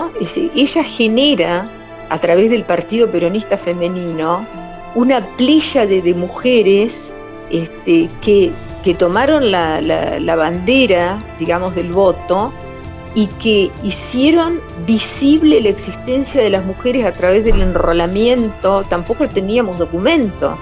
ella 0.54 0.85
genera, 0.85 1.71
a 2.09 2.18
través 2.18 2.50
del 2.50 2.64
Partido 2.64 3.11
Peronista 3.11 3.59
Femenino, 3.59 4.47
una 4.95 5.26
playa 5.37 5.87
de, 5.87 6.14
mujeres 6.14 7.16
este, 7.50 8.09
que, 8.23 8.50
que, 8.83 8.95
tomaron 8.95 9.50
la, 9.50 9.80
la, 9.83 10.37
bandera, 10.37 11.23
digamos, 11.38 11.75
del 11.75 11.92
voto 11.92 12.52
y 13.14 13.26
que 13.26 13.71
hicieron 13.83 14.61
visible 14.87 15.61
la 15.61 15.68
existencia 15.68 16.42
de 16.42 16.50
las 16.50 16.64
mujeres 16.64 17.04
a 17.04 17.12
través 17.12 17.45
del 17.45 17.61
enrolamiento. 17.61 18.85
Tampoco 18.88 19.28
teníamos 19.28 19.78
documento, 19.78 20.56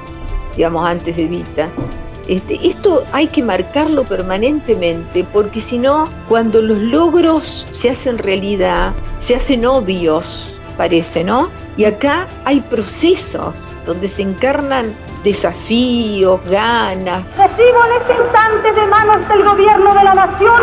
digamos, 0.57 0.87
antes 0.87 1.17
de 1.17 1.27
Vita. 1.27 1.71
Este, 2.29 2.59
esto 2.67 3.05
hay 3.13 3.27
que 3.27 3.43
marcarlo 3.43 4.05
permanentemente 4.05 5.25
porque 5.33 5.61
si 5.61 5.79
no, 5.79 6.09
cuando 6.29 6.63
los 6.63 6.79
logros 6.79 7.67
se 7.71 7.91
hacen 7.91 8.19
realidad, 8.19 8.93
se 9.19 9.37
hacen 9.37 9.67
obvios, 9.67 10.59
parece, 10.77 11.23
¿no? 11.23 11.51
Y 11.77 11.85
acá 11.85 12.27
hay 12.45 12.61
procesos 12.61 13.73
donde 13.85 14.09
se 14.09 14.23
encarnan 14.23 14.95
desafíos, 15.23 16.41
ganas. 16.49 17.25
Recibo 17.37 17.85
en 17.85 18.01
este 18.01 18.15
instante 18.23 18.73
de 18.73 18.87
manos 18.87 19.29
del 19.29 19.45
gobierno 19.45 19.95
de 19.95 20.05
la 20.05 20.15
nación 20.15 20.63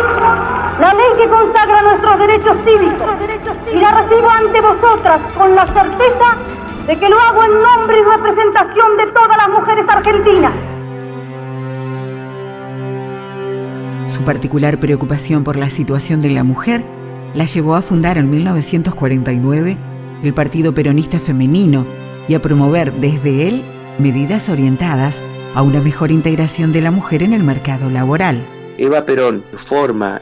la 0.80 0.94
ley 0.94 1.06
que 1.18 1.28
consagra 1.28 1.82
nuestros 1.82 2.18
derechos 2.18 2.56
cívicos 2.64 3.08
y 3.72 3.76
la 3.76 3.90
recibo 4.02 4.30
ante 4.30 4.60
vosotras 4.60 5.20
con 5.36 5.54
la 5.54 5.66
certeza 5.66 6.36
de 6.86 6.98
que 6.98 7.08
lo 7.08 7.20
hago 7.20 7.44
en 7.44 7.62
nombre 7.62 8.00
y 8.00 8.02
representación 8.02 8.96
de 8.96 9.06
todas 9.12 9.36
las 9.36 9.48
mujeres 9.50 9.84
argentinas. 9.88 10.71
Su 14.12 14.24
particular 14.24 14.78
preocupación 14.78 15.42
por 15.42 15.56
la 15.56 15.70
situación 15.70 16.20
de 16.20 16.28
la 16.28 16.44
mujer 16.44 16.84
la 17.32 17.46
llevó 17.46 17.76
a 17.76 17.80
fundar 17.80 18.18
en 18.18 18.28
1949 18.28 19.78
el 20.22 20.34
Partido 20.34 20.74
Peronista 20.74 21.18
Femenino 21.18 21.86
y 22.28 22.34
a 22.34 22.42
promover 22.42 22.92
desde 22.92 23.48
él 23.48 23.62
medidas 23.98 24.50
orientadas 24.50 25.22
a 25.54 25.62
una 25.62 25.80
mejor 25.80 26.10
integración 26.10 26.72
de 26.72 26.82
la 26.82 26.90
mujer 26.90 27.22
en 27.22 27.32
el 27.32 27.42
mercado 27.42 27.88
laboral. 27.88 28.44
Eva 28.76 29.06
Perón 29.06 29.44
forma 29.54 30.20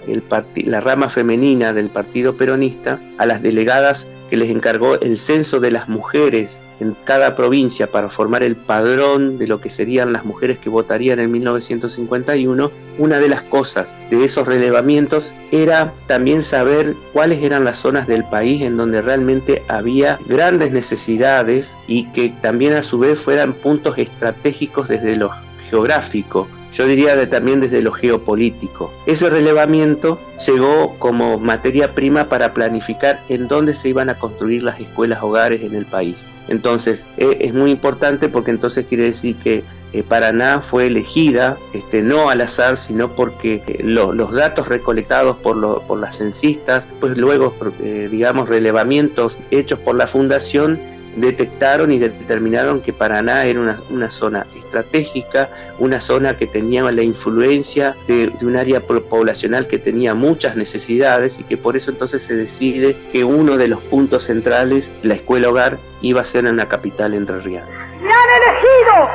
la 0.54 0.78
rama 0.78 1.08
femenina 1.08 1.72
del 1.72 1.90
Partido 1.90 2.36
Peronista 2.36 3.00
a 3.18 3.26
las 3.26 3.42
delegadas 3.42 4.08
que 4.30 4.36
les 4.36 4.48
encargó 4.48 4.98
el 5.00 5.18
censo 5.18 5.58
de 5.58 5.72
las 5.72 5.88
mujeres 5.88 6.62
en 6.78 6.96
cada 7.04 7.34
provincia 7.34 7.90
para 7.90 8.08
formar 8.08 8.42
el 8.42 8.56
padrón 8.56 9.38
de 9.38 9.48
lo 9.48 9.60
que 9.60 9.68
serían 9.68 10.12
las 10.12 10.24
mujeres 10.24 10.58
que 10.58 10.70
votarían 10.70 11.18
en 11.18 11.30
1951, 11.32 12.70
una 12.96 13.18
de 13.18 13.28
las 13.28 13.42
cosas 13.42 13.94
de 14.08 14.24
esos 14.24 14.46
relevamientos 14.46 15.34
era 15.50 15.92
también 16.06 16.42
saber 16.42 16.94
cuáles 17.12 17.42
eran 17.42 17.64
las 17.64 17.78
zonas 17.78 18.06
del 18.06 18.24
país 18.24 18.62
en 18.62 18.76
donde 18.76 19.02
realmente 19.02 19.62
había 19.68 20.18
grandes 20.26 20.70
necesidades 20.70 21.76
y 21.86 22.04
que 22.12 22.30
también 22.40 22.74
a 22.74 22.82
su 22.82 23.00
vez 23.00 23.18
fueran 23.18 23.52
puntos 23.52 23.98
estratégicos 23.98 24.88
desde 24.88 25.16
lo 25.16 25.30
geográfico 25.70 26.48
yo 26.72 26.86
diría 26.86 27.28
también 27.28 27.60
desde 27.60 27.82
lo 27.82 27.92
geopolítico. 27.92 28.92
Ese 29.06 29.28
relevamiento 29.28 30.20
llegó 30.46 30.96
como 30.98 31.38
materia 31.38 31.94
prima 31.94 32.28
para 32.28 32.54
planificar 32.54 33.20
en 33.28 33.48
dónde 33.48 33.74
se 33.74 33.88
iban 33.88 34.08
a 34.08 34.18
construir 34.18 34.62
las 34.62 34.80
escuelas 34.80 35.22
hogares 35.22 35.62
en 35.62 35.74
el 35.74 35.86
país. 35.86 36.30
Entonces 36.48 37.06
e, 37.16 37.38
es 37.40 37.54
muy 37.54 37.70
importante 37.70 38.28
porque 38.28 38.50
entonces 38.50 38.86
quiere 38.86 39.04
decir 39.04 39.36
que 39.36 39.64
eh, 39.92 40.02
Paraná 40.04 40.62
fue 40.62 40.86
elegida 40.86 41.56
este, 41.72 42.02
no 42.02 42.30
al 42.30 42.40
azar, 42.40 42.76
sino 42.76 43.14
porque 43.16 43.62
eh, 43.66 43.82
los 43.82 44.32
datos 44.32 44.68
recolectados 44.68 45.36
por, 45.36 45.82
por 45.82 45.98
las 45.98 46.18
censistas, 46.18 46.86
pues 47.00 47.18
luego, 47.18 47.54
eh, 47.80 48.08
digamos, 48.10 48.48
relevamientos 48.48 49.38
hechos 49.50 49.80
por 49.80 49.96
la 49.96 50.06
fundación, 50.06 50.80
detectaron 51.16 51.92
y 51.92 51.98
determinaron 51.98 52.80
que 52.80 52.92
Paraná 52.92 53.44
era 53.44 53.60
una, 53.90 54.10
zona 54.10 54.46
estratégica, 54.56 55.50
una 55.78 56.00
zona 56.00 56.36
que 56.36 56.46
tenía 56.46 56.82
la 56.90 57.02
influencia 57.02 57.96
de, 58.06 58.32
un 58.42 58.56
área 58.56 58.80
poblacional 58.80 59.66
que 59.66 59.78
tenía 59.78 60.14
muchas 60.14 60.56
necesidades 60.56 61.38
y 61.40 61.44
que 61.44 61.56
por 61.56 61.76
eso 61.76 61.90
entonces 61.90 62.22
se 62.22 62.36
decide 62.36 62.96
que 63.12 63.24
uno 63.24 63.56
de 63.56 63.68
los 63.68 63.80
puntos 63.82 64.24
centrales, 64.24 64.92
la 65.02 65.14
escuela 65.14 65.48
hogar, 65.48 65.78
iba 66.00 66.20
a 66.20 66.24
ser 66.24 66.46
en 66.46 66.56
la 66.56 66.66
capital 66.66 67.14
entrerriana. 67.14 67.66
¡Me 68.00 68.12
han 68.12 68.30
elegido 68.42 69.08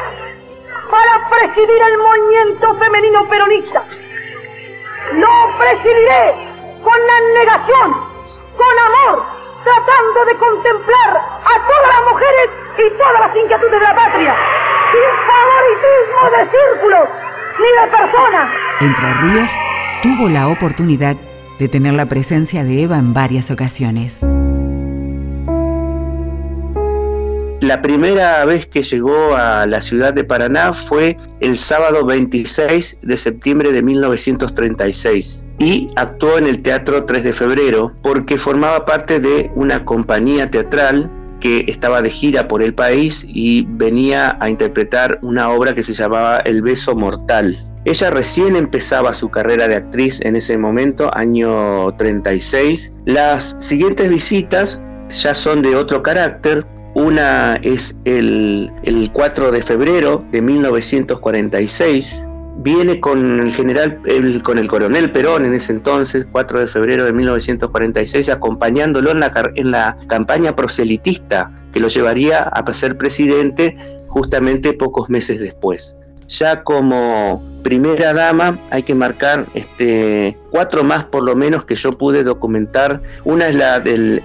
para 0.91 1.29
presidir 1.29 1.81
el 1.81 1.97
movimiento 1.97 2.75
femenino 2.77 3.27
peronista! 3.29 3.83
¡Lo 5.13 5.57
presidiré 5.59 6.33
con 6.83 6.99
abnegación, 7.09 7.93
con 8.57 8.79
amor! 8.79 9.34
Tratando 9.65 10.25
de 10.25 10.35
contemplar 10.37 11.11
a 11.17 11.55
todas 11.67 11.89
las 11.89 12.01
mujeres 12.11 12.49
y 12.77 12.97
todas 12.97 13.19
las 13.19 13.35
inquietudes 13.35 13.71
de 13.71 13.79
la 13.79 13.95
patria, 13.95 14.35
sin 14.91 15.09
favoritismo 15.27 16.21
de 16.31 16.41
círculos 16.55 17.09
ni 17.59 17.69
de 17.81 17.87
personas. 17.91 18.49
Entre 18.79 19.13
Ríos 19.21 19.51
tuvo 20.03 20.29
la 20.29 20.47
oportunidad 20.47 21.15
de 21.59 21.67
tener 21.67 21.93
la 21.93 22.05
presencia 22.05 22.63
de 22.63 22.83
Eva 22.83 22.97
en 22.97 23.13
varias 23.13 23.49
ocasiones. 23.49 24.25
La 27.61 27.81
primera 27.81 28.43
vez 28.43 28.67
que 28.67 28.83
llegó 28.83 29.35
a 29.35 29.65
la 29.65 29.81
ciudad 29.81 30.13
de 30.13 30.25
Paraná 30.25 30.73
fue 30.73 31.17
el 31.39 31.57
sábado 31.57 32.05
26 32.05 32.99
de 33.01 33.17
septiembre 33.17 33.71
de 33.71 33.81
1936 33.81 35.47
y 35.57 35.89
actuó 35.95 36.37
en 36.37 36.47
el 36.47 36.61
Teatro 36.61 37.05
3 37.05 37.23
de 37.23 37.33
Febrero 37.33 37.93
porque 38.03 38.37
formaba 38.37 38.85
parte 38.85 39.21
de 39.21 39.51
una 39.55 39.85
compañía 39.85 40.51
teatral 40.51 41.09
que 41.39 41.63
estaba 41.67 42.01
de 42.01 42.09
gira 42.09 42.47
por 42.47 42.61
el 42.61 42.73
país 42.73 43.25
y 43.27 43.65
venía 43.69 44.37
a 44.41 44.49
interpretar 44.49 45.19
una 45.21 45.49
obra 45.49 45.73
que 45.73 45.83
se 45.83 45.93
llamaba 45.93 46.39
El 46.39 46.61
beso 46.61 46.93
mortal. 46.95 47.57
Ella 47.85 48.09
recién 48.09 48.55
empezaba 48.55 49.13
su 49.13 49.29
carrera 49.29 49.67
de 49.67 49.75
actriz 49.75 50.19
en 50.21 50.35
ese 50.35 50.57
momento, 50.57 51.15
año 51.15 51.95
36. 51.97 52.93
Las 53.05 53.55
siguientes 53.59 54.09
visitas 54.09 54.81
ya 55.09 55.35
son 55.35 55.61
de 55.61 55.75
otro 55.75 56.01
carácter 56.01 56.65
una 56.95 57.55
es 57.61 57.99
el, 58.05 58.71
4 59.13 59.51
de 59.51 59.61
febrero 59.61 60.25
de 60.31 60.41
1946, 60.41 62.25
viene 62.57 63.01
con 63.01 63.41
el 63.41 63.53
general, 63.53 64.01
con 64.41 64.57
el 64.57 64.67
coronel 64.67 65.11
Perón 65.11 65.45
en 65.45 65.53
ese 65.53 65.73
entonces, 65.73 66.25
4 66.31 66.61
de 66.61 66.67
febrero 66.67 67.05
de 67.05 67.11
1946, 67.11 68.29
acompañándolo 68.29 69.11
en 69.11 69.19
la, 69.19 69.51
en 69.55 69.71
la 69.71 69.97
campaña 70.07 70.55
proselitista 70.55 71.51
que 71.73 71.81
lo 71.81 71.89
llevaría 71.89 72.39
a 72.39 72.73
ser 72.73 72.97
presidente 72.97 73.75
justamente 74.07 74.71
pocos 74.71 75.09
meses 75.09 75.41
después. 75.41 75.99
Ya 76.27 76.63
como 76.63 77.43
primera 77.61 78.13
dama 78.13 78.59
hay 78.71 78.83
que 78.83 78.95
marcar 78.95 79.47
este, 79.53 80.37
cuatro 80.49 80.83
más 80.83 81.05
por 81.05 81.23
lo 81.23 81.35
menos 81.35 81.65
que 81.65 81.75
yo 81.75 81.91
pude 81.91 82.23
documentar. 82.23 83.01
Una 83.25 83.49
es 83.49 83.55
la 83.55 83.79
del 83.79 84.23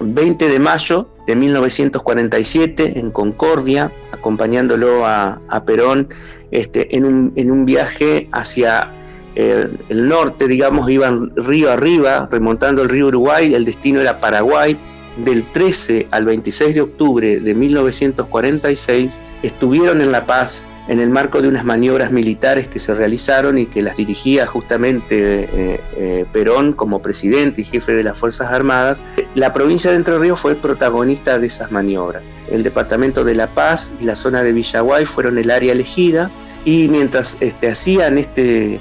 20 0.00 0.44
eh, 0.44 0.48
de 0.48 0.58
mayo 0.58 1.08
de 1.26 1.36
1947 1.36 2.98
en 2.98 3.10
Concordia, 3.10 3.92
acompañándolo 4.10 5.06
a, 5.06 5.40
Perón 5.66 6.08
este, 6.50 6.96
en, 6.96 7.04
un, 7.04 7.32
en, 7.36 7.50
un, 7.50 7.64
viaje 7.64 8.28
hacia 8.32 8.90
eh, 9.34 9.68
el 9.88 10.08
norte, 10.08 10.48
digamos, 10.48 10.90
iban 10.90 11.34
río 11.36 11.70
arriba, 11.70 12.28
remontando 12.30 12.82
el 12.82 12.88
río 12.88 13.06
Uruguay, 13.06 13.54
el 13.54 13.64
destino 13.64 14.00
era 14.00 14.20
Paraguay. 14.20 14.78
Del 15.16 15.50
13 15.52 16.08
al 16.10 16.24
26 16.24 16.74
de 16.74 16.80
octubre 16.80 17.40
de 17.40 17.54
1946 17.54 19.22
estuvieron 19.42 20.00
en 20.00 20.10
La 20.10 20.26
Paz 20.26 20.66
en 20.88 21.00
el 21.00 21.10
marco 21.10 21.40
de 21.40 21.48
unas 21.48 21.64
maniobras 21.64 22.10
militares 22.10 22.66
que 22.68 22.78
se 22.78 22.94
realizaron 22.94 23.58
y 23.58 23.66
que 23.66 23.82
las 23.82 23.96
dirigía 23.96 24.46
justamente 24.46 25.44
eh, 25.44 25.80
eh, 25.96 26.26
Perón 26.32 26.72
como 26.72 27.00
presidente 27.00 27.60
y 27.60 27.64
jefe 27.64 27.92
de 27.92 28.02
las 28.02 28.18
Fuerzas 28.18 28.52
Armadas, 28.52 29.02
la 29.34 29.52
provincia 29.52 29.90
de 29.90 29.96
Entre 29.96 30.18
Ríos 30.18 30.40
fue 30.40 30.56
protagonista 30.56 31.38
de 31.38 31.46
esas 31.46 31.70
maniobras. 31.70 32.22
El 32.48 32.62
departamento 32.62 33.24
de 33.24 33.34
La 33.34 33.54
Paz 33.54 33.94
y 34.00 34.04
la 34.04 34.16
zona 34.16 34.42
de 34.42 34.52
Villaguay 34.52 35.04
fueron 35.04 35.38
el 35.38 35.50
área 35.50 35.72
elegida 35.72 36.30
y 36.64 36.88
mientras 36.88 37.36
este, 37.40 37.68
hacían 37.68 38.18
este 38.18 38.80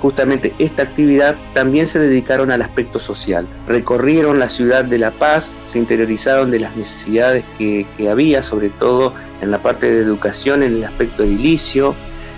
justamente 0.00 0.54
esta 0.58 0.84
actividad 0.84 1.36
también 1.52 1.86
se 1.86 1.98
dedicaron 1.98 2.50
al 2.50 2.62
aspecto 2.62 2.98
social. 2.98 3.48
Recorrieron 3.66 4.38
la 4.38 4.48
ciudad 4.48 4.84
de 4.84 4.98
La 4.98 5.10
Paz, 5.10 5.56
se 5.64 5.78
interiorizaron 5.78 6.50
de 6.50 6.60
las 6.60 6.76
necesidades 6.76 7.44
que, 7.56 7.86
había, 8.08 8.42
sobre 8.42 8.70
todo 8.70 9.14
en 9.40 9.50
la 9.50 9.58
parte 9.58 9.92
de 9.92 10.00
educación, 10.00 10.62
en 10.62 10.76
el 10.76 10.84
aspecto 10.84 11.24
edilicio, 11.24 11.94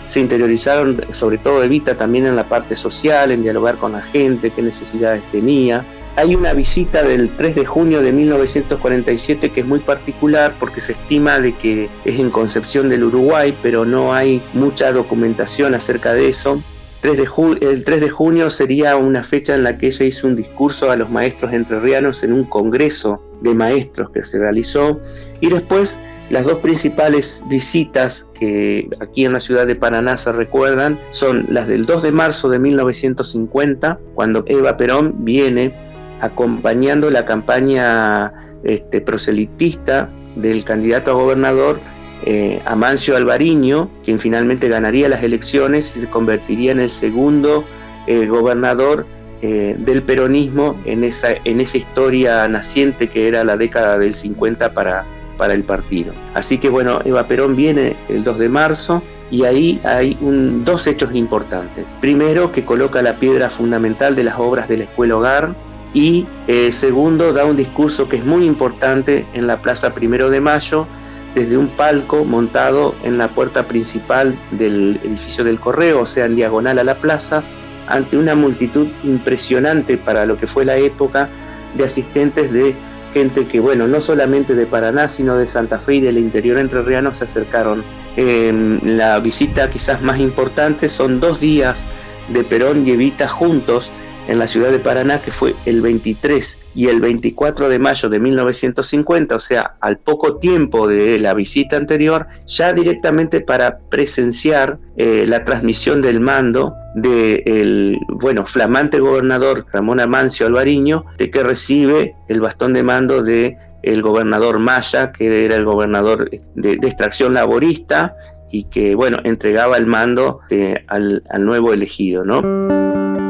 se 0.07 0.19
interiorizaron 0.19 1.01
sobre 1.11 1.39
todo 1.39 1.63
Evita 1.63 1.97
también 1.97 2.27
en 2.27 2.35
la 2.35 2.49
parte 2.49 2.75
social, 2.75 3.31
en 3.31 3.43
dialogar 3.43 3.77
con 3.77 3.93
la 3.93 4.03
gente, 4.03 4.51
qué 4.51 4.63
necesidades 4.63 5.23
tenía. 5.31 5.85
Hay 6.17 6.35
una 6.35 6.53
visita 6.53 7.05
del 7.05 7.37
3 7.37 7.55
de 7.55 7.65
junio 7.65 8.03
de 8.03 8.11
1947 8.11 9.51
que 9.51 9.61
es 9.61 9.67
muy 9.67 9.79
particular 9.79 10.57
porque 10.59 10.81
se 10.81 10.93
estima 10.93 11.39
de 11.39 11.55
que 11.55 11.89
es 12.05 12.19
en 12.19 12.31
Concepción 12.31 12.89
del 12.89 13.05
Uruguay, 13.05 13.57
pero 13.63 13.85
no 13.85 14.13
hay 14.13 14.43
mucha 14.53 14.91
documentación 14.91 15.75
acerca 15.75 16.13
de 16.13 16.29
eso 16.29 16.61
el 17.03 17.85
3 17.85 18.01
de 18.01 18.11
junio 18.11 18.51
sería 18.51 18.97
una 18.97 19.23
fecha 19.23 19.55
en 19.55 19.63
la 19.63 19.79
que 19.79 19.87
ella 19.87 20.05
hizo 20.05 20.27
un 20.27 20.37
discurso 20.37 20.91
a 20.91 20.97
los 20.97 21.11
maestros 21.11 21.53
entrerrianos 21.53 22.23
en 22.23 22.33
un 22.33 22.45
congreso 22.45 23.23
de 23.41 23.55
maestros 23.55 24.11
que 24.11 24.23
se 24.23 24.39
realizó. 24.39 25.01
Y 25.41 25.49
después 25.49 25.99
las 26.29 26.45
dos 26.45 26.59
principales 26.59 27.43
visitas 27.49 28.29
que 28.39 28.89
aquí 29.01 29.25
en 29.25 29.33
la 29.33 29.41
ciudad 29.41 29.67
de 29.67 29.77
Paraná 29.77 30.17
se 30.17 30.31
recuerdan 30.31 30.99
son 31.11 31.47
las 31.49 31.67
del 31.67 31.87
2 31.87 32.03
de 32.03 32.13
marzo 32.13 32.49
de 32.49 32.59
1950, 32.59 33.99
cuando 34.15 34.45
Eva 34.47 34.77
Perón 34.77 35.25
viene 35.25 35.75
acompañando 36.21 37.11
la 37.11 37.25
campaña 37.25 38.33
este, 38.63 39.01
proselitista 39.01 40.11
del 40.37 40.65
candidato 40.65 41.11
a 41.11 41.15
gobernador 41.15 41.81
eh, 42.25 42.61
Amancio 42.65 43.17
Alvariño, 43.17 43.91
quien 44.05 44.19
finalmente 44.19 44.69
ganaría 44.69 45.09
las 45.09 45.23
elecciones 45.23 45.97
y 45.97 46.01
se 46.01 46.09
convertiría 46.09 46.73
en 46.73 46.81
el 46.81 46.91
segundo 46.91 47.65
eh, 48.07 48.27
gobernador 48.27 49.07
eh, 49.43 49.75
del 49.79 50.03
peronismo 50.03 50.79
en 50.85 51.05
esa, 51.05 51.33
historia 51.45 52.47
naciente 52.49 53.09
que 53.09 53.27
era 53.29 53.43
la 53.45 53.57
década 53.57 53.99
del 53.99 54.15
50 54.15 54.75
para, 54.75 55.05
el 55.51 55.65
partido. 55.65 56.13
Así 56.35 56.59
que 56.59 56.69
bueno, 56.69 57.01
Eva 57.03 57.27
Perón 57.27 57.57
viene 57.57 57.97
el 58.11 58.25
2 58.25 58.39
de 58.39 58.49
marzo 58.51 59.03
y 59.31 59.45
ahí 59.45 59.81
hay 59.85 60.19
dos 60.21 60.87
hechos 60.87 61.15
importantes. 61.15 61.89
Primero, 62.03 62.53
que 62.53 62.67
coloca 62.67 63.01
la 63.01 63.17
piedra 63.17 63.49
fundamental 63.49 64.15
de 64.15 64.25
las 64.25 64.39
obras 64.39 64.69
de 64.69 64.77
la 64.77 64.85
escuela 64.85 65.17
hogar, 65.17 65.55
y 65.93 66.27
eh, 66.47 66.73
segundo 66.73 67.33
da 67.33 67.45
un 67.45 67.57
discurso 67.57 68.09
que 68.09 68.17
es 68.17 68.25
muy 68.25 68.45
importante 68.45 69.27
en 69.33 69.47
la 69.47 69.61
Plaza 69.61 69.93
Primero 69.95 70.31
de 70.31 70.41
Mayo 70.41 70.87
desde 71.35 71.57
un 71.57 71.69
palco 71.69 72.25
montado 72.25 72.95
en 73.05 73.19
la 73.19 73.29
puerta 73.29 73.66
principal 73.66 74.37
del 74.51 75.01
edificio 75.05 75.45
del 75.45 75.61
correo, 75.61 76.03
o 76.03 76.07
sea, 76.07 76.27
en 76.27 76.37
diagonal 76.37 76.79
a 76.79 76.85
la 76.85 76.97
plaza, 76.97 77.43
ante 77.87 78.16
una 78.16 78.35
multitud 78.35 78.88
impresionante 79.05 79.97
para 79.97 80.27
lo 80.27 80.37
que 80.37 80.47
fue 80.47 80.64
la 80.64 80.77
época 80.77 81.29
de 81.77 81.85
asistentes 81.85 82.53
de 82.53 82.75
gente 83.12 83.47
que, 83.47 83.61
bueno, 83.61 83.88
no 83.88 84.01
solamente 84.01 84.55
de 84.55 84.66
Paraná, 84.66 85.09
sino 85.09 85.37
de 85.37 85.47
Santa 85.47 85.81
Fe 85.81 85.97
y 85.97 86.01
del 86.01 86.19
interior 86.19 86.59
entrerriano 86.59 87.12
se 87.14 87.25
acercaron. 87.25 87.85
la 88.16 89.19
visita 89.21 89.71
quizás 89.71 90.03
más 90.03 90.19
importante 90.19 90.88
son 90.88 91.21
dos 91.21 91.40
días 91.40 91.87
de 92.29 92.45
Perón 92.45 92.87
y 92.87 92.93
Evita 92.93 93.29
juntos 93.29 93.90
en 94.31 94.38
la 94.38 94.47
ciudad 94.47 94.71
de 94.71 94.79
Paraná, 94.79 95.21
que 95.21 95.33
fue 95.33 95.57
el 95.66 95.81
23 95.83 96.61
y 96.77 96.87
el 96.87 97.01
24 97.01 97.69
de 97.69 97.81
mayo 97.81 98.09
de 98.09 98.21
1950, 98.21 99.35
o 99.35 99.40
sea, 99.40 99.75
al 99.81 99.99
poco 99.99 100.37
tiempo 100.37 100.87
de 100.87 101.19
la 101.19 101.35
visita 101.35 101.77
anterior, 101.77 102.29
ya 102.47 102.73
directamente 102.73 103.40
para 103.40 103.81
presenciar 103.90 104.79
eh, 104.97 105.25
la 105.27 105.45
transmisión 105.45 106.01
del 106.01 106.21
mando 106.21 106.75
del 106.95 107.99
bueno, 108.09 108.47
flamante 108.47 109.01
gobernador 109.01 109.66
Ramón 109.73 109.99
Amancio 109.99 110.47
Alvariño, 110.47 111.07
de 111.19 111.31
que 111.33 111.43
recibe 111.43 112.14
el 112.29 112.40
bastón 112.40 112.73
de 112.73 112.85
mando 112.85 113.25
de 113.25 113.57
el 113.83 114.01
gobernador 114.01 114.61
Maya, 114.61 115.11
que 115.11 115.45
era 115.45 115.57
el 115.57 115.64
gobernador 115.64 116.31
de, 116.55 116.73
extracción 116.75 117.35
laborista 117.35 118.14
y 118.53 118.64
que, 118.64 118.95
bueno, 118.95 119.19
entregaba 119.25 119.77
el 119.77 119.87
mando 119.87 120.40
eh, 120.51 120.85
al, 120.87 121.25
al 121.31 121.45
nuevo 121.45 121.73
elegido, 121.73 122.25
¿no? 122.25 123.30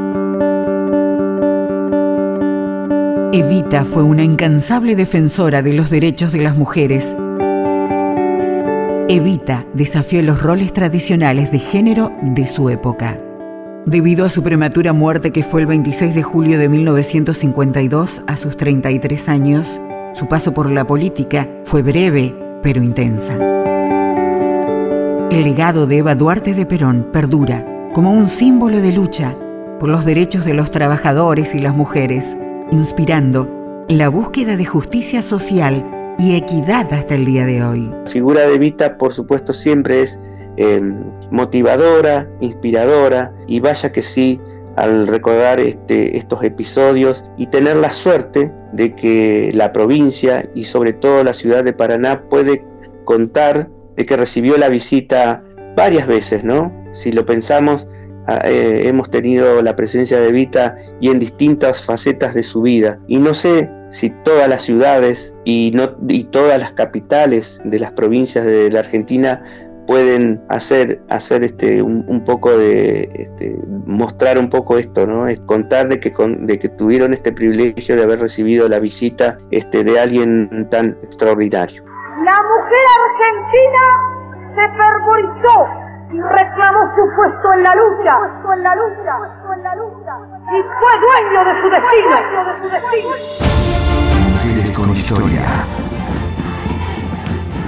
Evita 3.33 3.85
fue 3.85 4.03
una 4.03 4.25
incansable 4.25 4.97
defensora 4.97 5.61
de 5.61 5.71
los 5.71 5.89
derechos 5.89 6.33
de 6.33 6.41
las 6.41 6.57
mujeres. 6.57 7.15
Evita 9.07 9.65
desafió 9.73 10.21
los 10.21 10.43
roles 10.43 10.73
tradicionales 10.73 11.49
de 11.49 11.59
género 11.59 12.11
de 12.21 12.45
su 12.45 12.69
época. 12.69 13.17
Debido 13.85 14.25
a 14.25 14.29
su 14.29 14.43
prematura 14.43 14.91
muerte 14.91 15.31
que 15.31 15.43
fue 15.43 15.61
el 15.61 15.67
26 15.67 16.13
de 16.13 16.23
julio 16.23 16.59
de 16.59 16.67
1952 16.67 18.21
a 18.27 18.35
sus 18.35 18.57
33 18.57 19.29
años, 19.29 19.79
su 20.13 20.27
paso 20.27 20.53
por 20.53 20.69
la 20.69 20.85
política 20.85 21.47
fue 21.63 21.83
breve 21.83 22.35
pero 22.61 22.83
intensa. 22.83 23.33
El 25.31 25.43
legado 25.45 25.87
de 25.87 25.99
Eva 25.99 26.15
Duarte 26.15 26.53
de 26.53 26.65
Perón 26.65 27.07
perdura 27.13 27.65
como 27.93 28.11
un 28.11 28.27
símbolo 28.27 28.81
de 28.81 28.91
lucha 28.91 29.33
por 29.79 29.87
los 29.87 30.03
derechos 30.03 30.43
de 30.43 30.53
los 30.53 30.69
trabajadores 30.69 31.55
y 31.55 31.59
las 31.59 31.73
mujeres 31.73 32.35
inspirando 32.71 33.85
la 33.89 34.07
búsqueda 34.09 34.55
de 34.55 34.65
justicia 34.65 35.21
social 35.21 36.15
y 36.17 36.35
equidad 36.35 36.91
hasta 36.93 37.15
el 37.15 37.25
día 37.25 37.45
de 37.45 37.63
hoy. 37.63 37.89
La 37.89 38.09
figura 38.09 38.47
de 38.47 38.57
Vita, 38.57 38.97
por 38.97 39.13
supuesto, 39.13 39.53
siempre 39.53 40.01
es 40.01 40.19
em, 40.57 41.03
motivadora, 41.29 42.29
inspiradora 42.39 43.33
y 43.47 43.59
vaya 43.59 43.91
que 43.91 44.01
sí, 44.01 44.39
al 44.77 45.07
recordar 45.07 45.59
este, 45.59 46.17
estos 46.17 46.43
episodios 46.43 47.25
y 47.37 47.47
tener 47.47 47.75
la 47.75 47.89
suerte 47.89 48.53
de 48.71 48.95
que 48.95 49.49
la 49.53 49.73
provincia 49.73 50.49
y 50.55 50.63
sobre 50.63 50.93
todo 50.93 51.25
la 51.25 51.33
ciudad 51.33 51.65
de 51.65 51.73
Paraná 51.73 52.23
puede 52.29 52.65
contar 53.03 53.69
de 53.97 54.05
que 54.05 54.15
recibió 54.15 54.55
la 54.57 54.69
visita 54.69 55.43
varias 55.75 56.07
veces, 56.07 56.45
¿no? 56.45 56.71
Si 56.93 57.11
lo 57.11 57.25
pensamos, 57.25 57.87
eh, 58.27 58.83
hemos 58.85 59.09
tenido 59.09 59.61
la 59.61 59.75
presencia 59.75 60.19
de 60.19 60.31
Vita 60.31 60.75
y 60.99 61.09
en 61.09 61.19
distintas 61.19 61.85
facetas 61.85 62.33
de 62.33 62.43
su 62.43 62.61
vida. 62.61 62.99
Y 63.07 63.17
no 63.17 63.33
sé 63.33 63.69
si 63.89 64.09
todas 64.09 64.47
las 64.47 64.61
ciudades 64.61 65.35
y, 65.43 65.71
no, 65.73 65.95
y 66.07 66.25
todas 66.25 66.59
las 66.59 66.73
capitales 66.73 67.61
de 67.63 67.79
las 67.79 67.91
provincias 67.91 68.45
de 68.45 68.71
la 68.71 68.79
Argentina 68.79 69.43
pueden 69.87 70.41
hacer, 70.47 71.01
hacer 71.09 71.43
este, 71.43 71.81
un, 71.81 72.23
poco 72.23 72.57
de 72.57 73.09
este, 73.13 73.59
mostrar 73.85 74.37
un 74.37 74.49
poco 74.49 74.77
esto, 74.77 75.05
¿no? 75.05 75.27
Es 75.27 75.39
contar 75.41 75.89
de 75.89 75.99
que, 75.99 76.13
de 76.17 76.59
que 76.59 76.69
tuvieron 76.69 77.13
este 77.13 77.33
privilegio 77.33 77.95
de 77.95 78.03
haber 78.03 78.19
recibido 78.19 78.69
la 78.69 78.79
visita 78.79 79.37
este, 79.49 79.83
de 79.83 79.99
alguien 79.99 80.69
tan 80.69 80.97
extraordinario. 81.01 81.83
La 82.23 82.37
mujer 82.41 82.85
argentina 83.01 83.81
se 84.55 84.77
fervorizó 84.77 85.90
reclamó 86.19 86.79
su 86.95 87.03
puesto 87.15 87.53
en 87.53 87.63
la 87.63 87.75
lucha, 87.75 88.17
en 88.53 88.63
la 88.63 88.75
lucha, 88.75 89.13
y 90.51 90.61
fue 90.79 90.93
dueño 90.99 91.39
de 91.45 91.53
su 91.61 91.67
destino. 91.69 92.15
Mujeres 94.33 94.77
con 94.77 94.89
historia. 94.89 95.45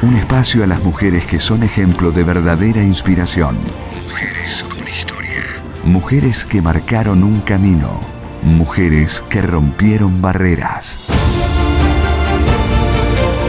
Un 0.02 0.16
espacio 0.16 0.64
a 0.64 0.68
las 0.68 0.84
mujeres 0.84 1.26
que 1.26 1.40
son 1.40 1.64
ejemplo 1.64 2.12
de 2.12 2.24
verdadera 2.24 2.82
inspiración. 2.82 3.58
Mujeres 4.04 4.64
con 4.64 4.86
historia. 4.86 5.42
Mujeres 5.86 6.44
que 6.44 6.62
marcaron 6.62 7.24
un 7.24 7.40
camino. 7.42 8.02
Mujeres 8.42 9.22
que 9.30 9.42
rompieron 9.42 10.22
barreras. 10.22 11.23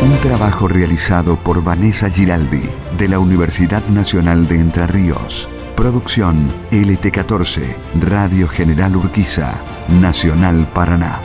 Un 0.04 0.20
trabajo 0.20 0.68
realizado 0.68 1.36
por 1.36 1.64
Vanessa 1.64 2.10
Giraldi 2.10 2.60
de 2.98 3.08
la 3.08 3.18
Universidad 3.18 3.82
Nacional 3.86 4.46
de 4.46 4.60
Entre 4.60 4.86
Ríos. 4.86 5.48
Producción 5.74 6.52
LT14, 6.70 7.74
Radio 8.02 8.46
General 8.46 8.94
Urquiza, 8.96 9.62
Nacional 9.88 10.68
Paraná. 10.74 11.20